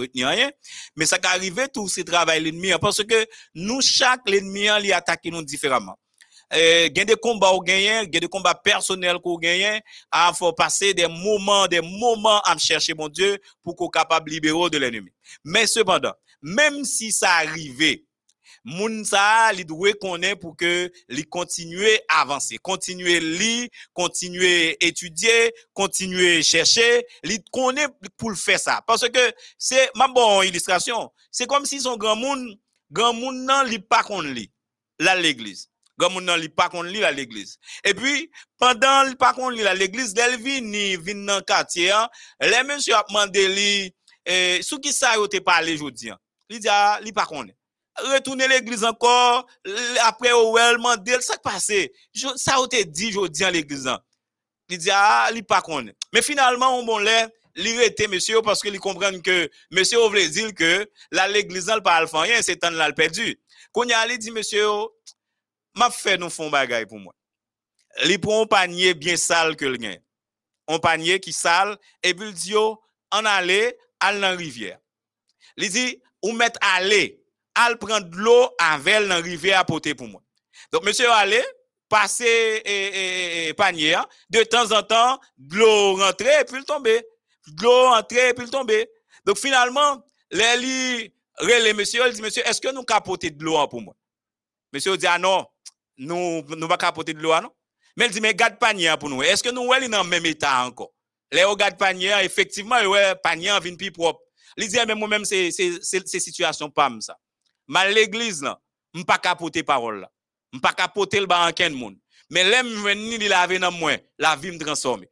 [1.04, 4.92] ça qu'arriver tout ce travail l'ennemi parce que nous chaque l'ennemi hein, li
[5.30, 5.96] nous différemment.
[6.54, 9.80] Euh, gen des combats ou gagner, gen des combats personnels qu'on gagne,
[10.10, 14.70] à faut passer des moments, des moments à chercher mon Dieu pour qu'on capable libérer
[14.70, 15.10] de l'ennemi.
[15.44, 18.04] Mais cependant, même si ça arrivait,
[18.64, 25.52] moun sa li doit connaître pour que li continuer à avancer, continuer li, continuer étudier,
[25.72, 31.46] continuer chercher, li connaît pour le faire ça parce que c'est ma bonne illustration, c'est
[31.46, 32.58] comme si son grand monde
[32.90, 34.50] grand monde nan li pas kon li
[34.98, 35.68] la l'église.
[35.98, 37.58] Grand monde nan li pas kon li la l'église.
[37.84, 42.08] Et puis pendant li pas kon li la l'église, del vini vin nan quartier, hein,
[42.40, 43.94] les monsieur a demandé li
[44.26, 46.10] eh, sou qui ça yo te parlé jodi.
[46.10, 46.18] hein.
[46.50, 47.56] Li di ah, li pas connaît
[47.96, 49.46] retourner l'église encore,
[50.02, 51.92] après Owel, mandel, ça passé?
[52.34, 53.86] Ça a été dit aujourd'hui à l'église.
[53.86, 54.00] hein.
[54.68, 55.94] Il dit, ah, il pas connaît.
[56.12, 60.52] Mais finalement, on bon l'air, il était monsieur parce qu'il comprend que monsieur voulait dire
[60.54, 63.40] que la l'église pas le faire rien, c'est là le perdu.
[63.72, 64.66] Quand il a dit, monsieur,
[65.74, 67.14] m'a fait nous font bagay pour moi.
[68.04, 69.78] Il prend un panier bien sale que le.
[70.66, 72.76] Un panier qui sale, et puis il dit, en
[73.24, 74.78] aller, al dans la rivière.
[75.56, 77.22] Il dit, ou mettre aller,
[77.54, 80.22] al prendre de l'eau avec la rivière à porter pour moi.
[80.72, 81.42] Donc, monsieur allé,
[81.88, 82.24] passer
[82.64, 84.06] et, et- et- panier, hein.
[84.30, 87.04] de temps en temps, de l'eau rentrer et puis il tomber.
[87.62, 88.88] l'eau entrer, puis il tomber.
[89.24, 90.56] Donc finalement, les
[91.40, 93.94] les monsieur, il dit, monsieur, est-ce que nous capotons de l'eau pour moi?
[94.72, 95.46] Monsieur dit, ah non,
[95.98, 97.50] nous ne pas capoter de l'eau, non?
[97.96, 99.22] Mais il dit, mais garde panier pour nous.
[99.22, 100.92] Est-ce que nous, sommes dans le même état encore?
[101.30, 104.20] Les garde panier, effectivement, ouais, panier vient plus propre.
[104.56, 107.16] Il dit, mais moi-même, c'est situation pas ça.
[107.66, 108.60] Mal l'église, là,
[108.94, 110.10] ne pas capoter parole là.
[110.60, 111.96] Pas capoter le bas en monde.
[112.30, 115.04] Mais l'aime venir il laver dans moi, la vie me transforme.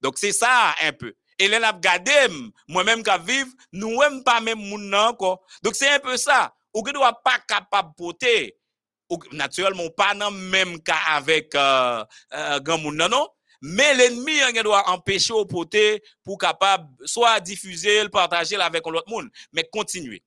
[0.00, 1.14] Donc c'est ça un peu.
[1.38, 2.12] Et là n'a gardé
[2.66, 5.44] moi-même qui vivre, nous même pas même moun encore.
[5.62, 6.54] Donc c'est un peu ça.
[6.74, 8.56] Ou que doit pas capable porter
[9.32, 12.04] naturellement pas dans même cas avec euh,
[12.34, 13.28] euh, grand monde non
[13.60, 19.10] mais l'ennemi hein, doit empêcher au poté pour capable soit diffuser le partager avec l'autre
[19.10, 19.28] monde.
[19.52, 20.22] Mais continuer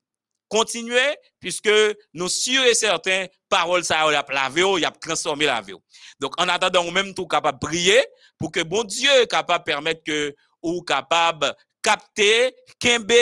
[0.51, 1.71] continuer puisque
[2.13, 5.73] nous sûrs et certains paroles ça a lavé y a transformé la vie.
[6.19, 8.03] Donc en attendant même tout capable prier
[8.37, 13.13] pour que bon Dieu capable permettre que ou capable capter kembe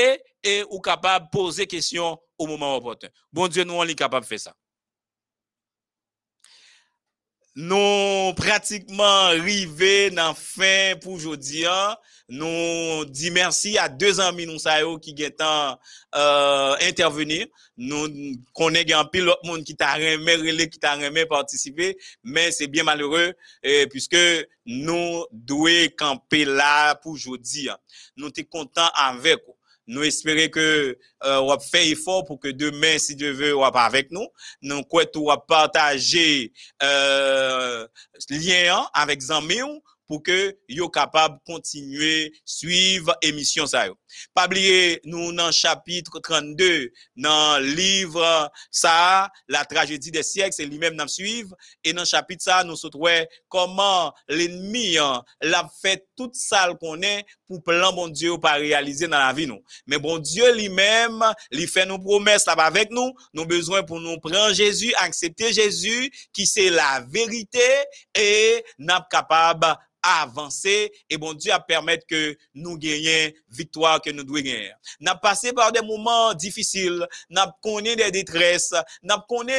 [0.43, 3.09] et ou capable poser question au moment opportun.
[3.31, 4.55] Bon Dieu nous on est capable de faire ça
[7.59, 11.97] Nou pratikman rive nan fin pou jodi an,
[12.31, 17.41] nou di mersi a 2 an minou sa yo ki gen tan euh, interveni,
[17.75, 18.07] nou
[18.55, 21.91] konen gen pil lot moun ki ta reme, rele ki ta reme partisipe,
[22.23, 23.33] men se bien malheureux,
[23.65, 24.21] eh, puisque
[24.63, 27.81] nou dwe kampe la pou jodi an.
[28.15, 29.58] Nou te kontan anvek ou.
[29.89, 34.13] Nou espere ke euh, wap fe efor pou ke demen si Dieu ve wap avek
[34.13, 34.29] nou.
[34.61, 36.25] Nou kwetou wap partaje
[36.85, 37.87] euh,
[38.29, 39.79] liyen an avek zanme ou.
[40.09, 43.85] Pour que yo capable continuer suivre émission ça
[44.33, 50.95] Pas oublier nous dans chapitre 32 dans livre ça la tragédie des siècles c'est lui-même
[50.95, 52.87] nous suivre et dans chapitre ça nous se
[53.47, 59.07] comment l'ennemi hein, l'a fait toute ça qu'on est pour plan bon Dieu pas réaliser
[59.07, 59.63] dans la vie nous.
[59.85, 64.53] Mais bon Dieu lui-même, lui fait nos promesses avec nous, nous besoin pour nous prendre
[64.53, 67.59] Jésus, accepter Jésus qui c'est la vérité
[68.15, 74.23] et n'a capable avancer et bon Dieu a permettre que nous gagnions victoire que nous
[74.23, 74.71] devons gagner.
[74.99, 78.73] N'a passé par des moments difficiles, n'a connu des détresses,
[79.03, 79.53] n'a connu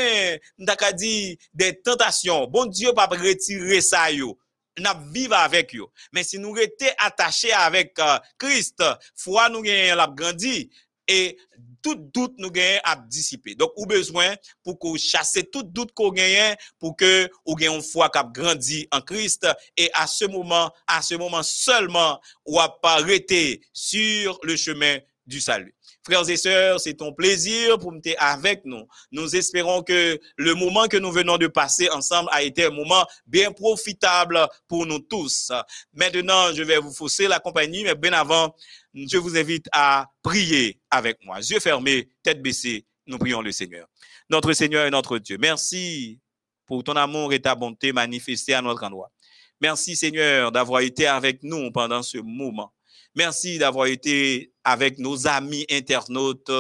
[1.55, 2.47] des tentations.
[2.47, 4.39] Bon Dieu pas retirer ça yo.
[4.79, 5.87] N'a vivre avec eux.
[6.13, 8.83] Mais si nous étions attachés avec euh, Christ,
[9.17, 10.71] foi nous gagnons la grandi
[11.11, 11.37] et
[11.83, 13.55] tout doute nous gagne à dissiper.
[13.57, 17.83] Donc, ou besoin pour que chasser tout doute qu'on gagne pour que ou gagne une
[17.83, 19.47] foi qui grandi en Christ
[19.77, 25.75] et à ce moment, à ce moment seulement, ou arrêter sur le chemin du salut.
[26.11, 28.85] Frères et sœurs, c'est ton plaisir pour me avec nous.
[29.13, 33.07] Nous espérons que le moment que nous venons de passer ensemble a été un moment
[33.29, 35.53] bien profitable pour nous tous.
[35.95, 38.57] Maintenant, je vais vous fausser la compagnie, mais bien avant,
[38.93, 41.39] je vous invite à prier avec moi.
[41.39, 43.87] Yeux fermés, tête baissée, nous prions le Seigneur.
[44.29, 46.19] Notre Seigneur et notre Dieu, merci
[46.67, 49.13] pour ton amour et ta bonté manifestée à notre endroit.
[49.61, 52.73] Merci Seigneur d'avoir été avec nous pendant ce moment.
[53.17, 56.51] Merci d'avoir été avec nos amis internautes,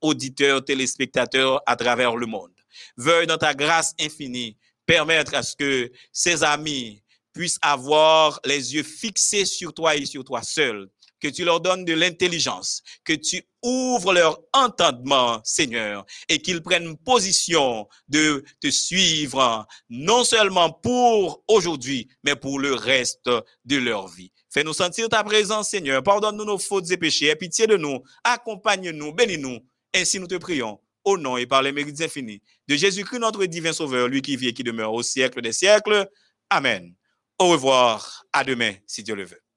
[0.00, 2.52] auditeurs, téléspectateurs à travers le monde.
[2.96, 4.56] Veuille dans ta grâce infinie
[4.86, 7.02] permettre à ce que ces amis
[7.34, 10.88] puissent avoir les yeux fixés sur toi et sur toi seul
[11.20, 16.96] que tu leur donnes de l'intelligence, que tu ouvres leur entendement, Seigneur, et qu'ils prennent
[16.96, 23.28] position de te suivre, non seulement pour aujourd'hui, mais pour le reste
[23.64, 24.32] de leur vie.
[24.50, 26.02] Fais-nous sentir ta présence, Seigneur.
[26.02, 27.26] Pardonne-nous nos fautes et péchés.
[27.26, 28.02] Aie pitié de nous.
[28.24, 29.12] Accompagne-nous.
[29.12, 29.58] Bénis-nous.
[29.94, 30.80] Ainsi nous te prions.
[31.04, 34.48] Au nom et par les mérites infinis de Jésus-Christ, notre divin Sauveur, lui qui vit
[34.48, 36.06] et qui demeure au siècle des siècles.
[36.50, 36.94] Amen.
[37.38, 38.24] Au revoir.
[38.32, 39.47] À demain, si Dieu le veut.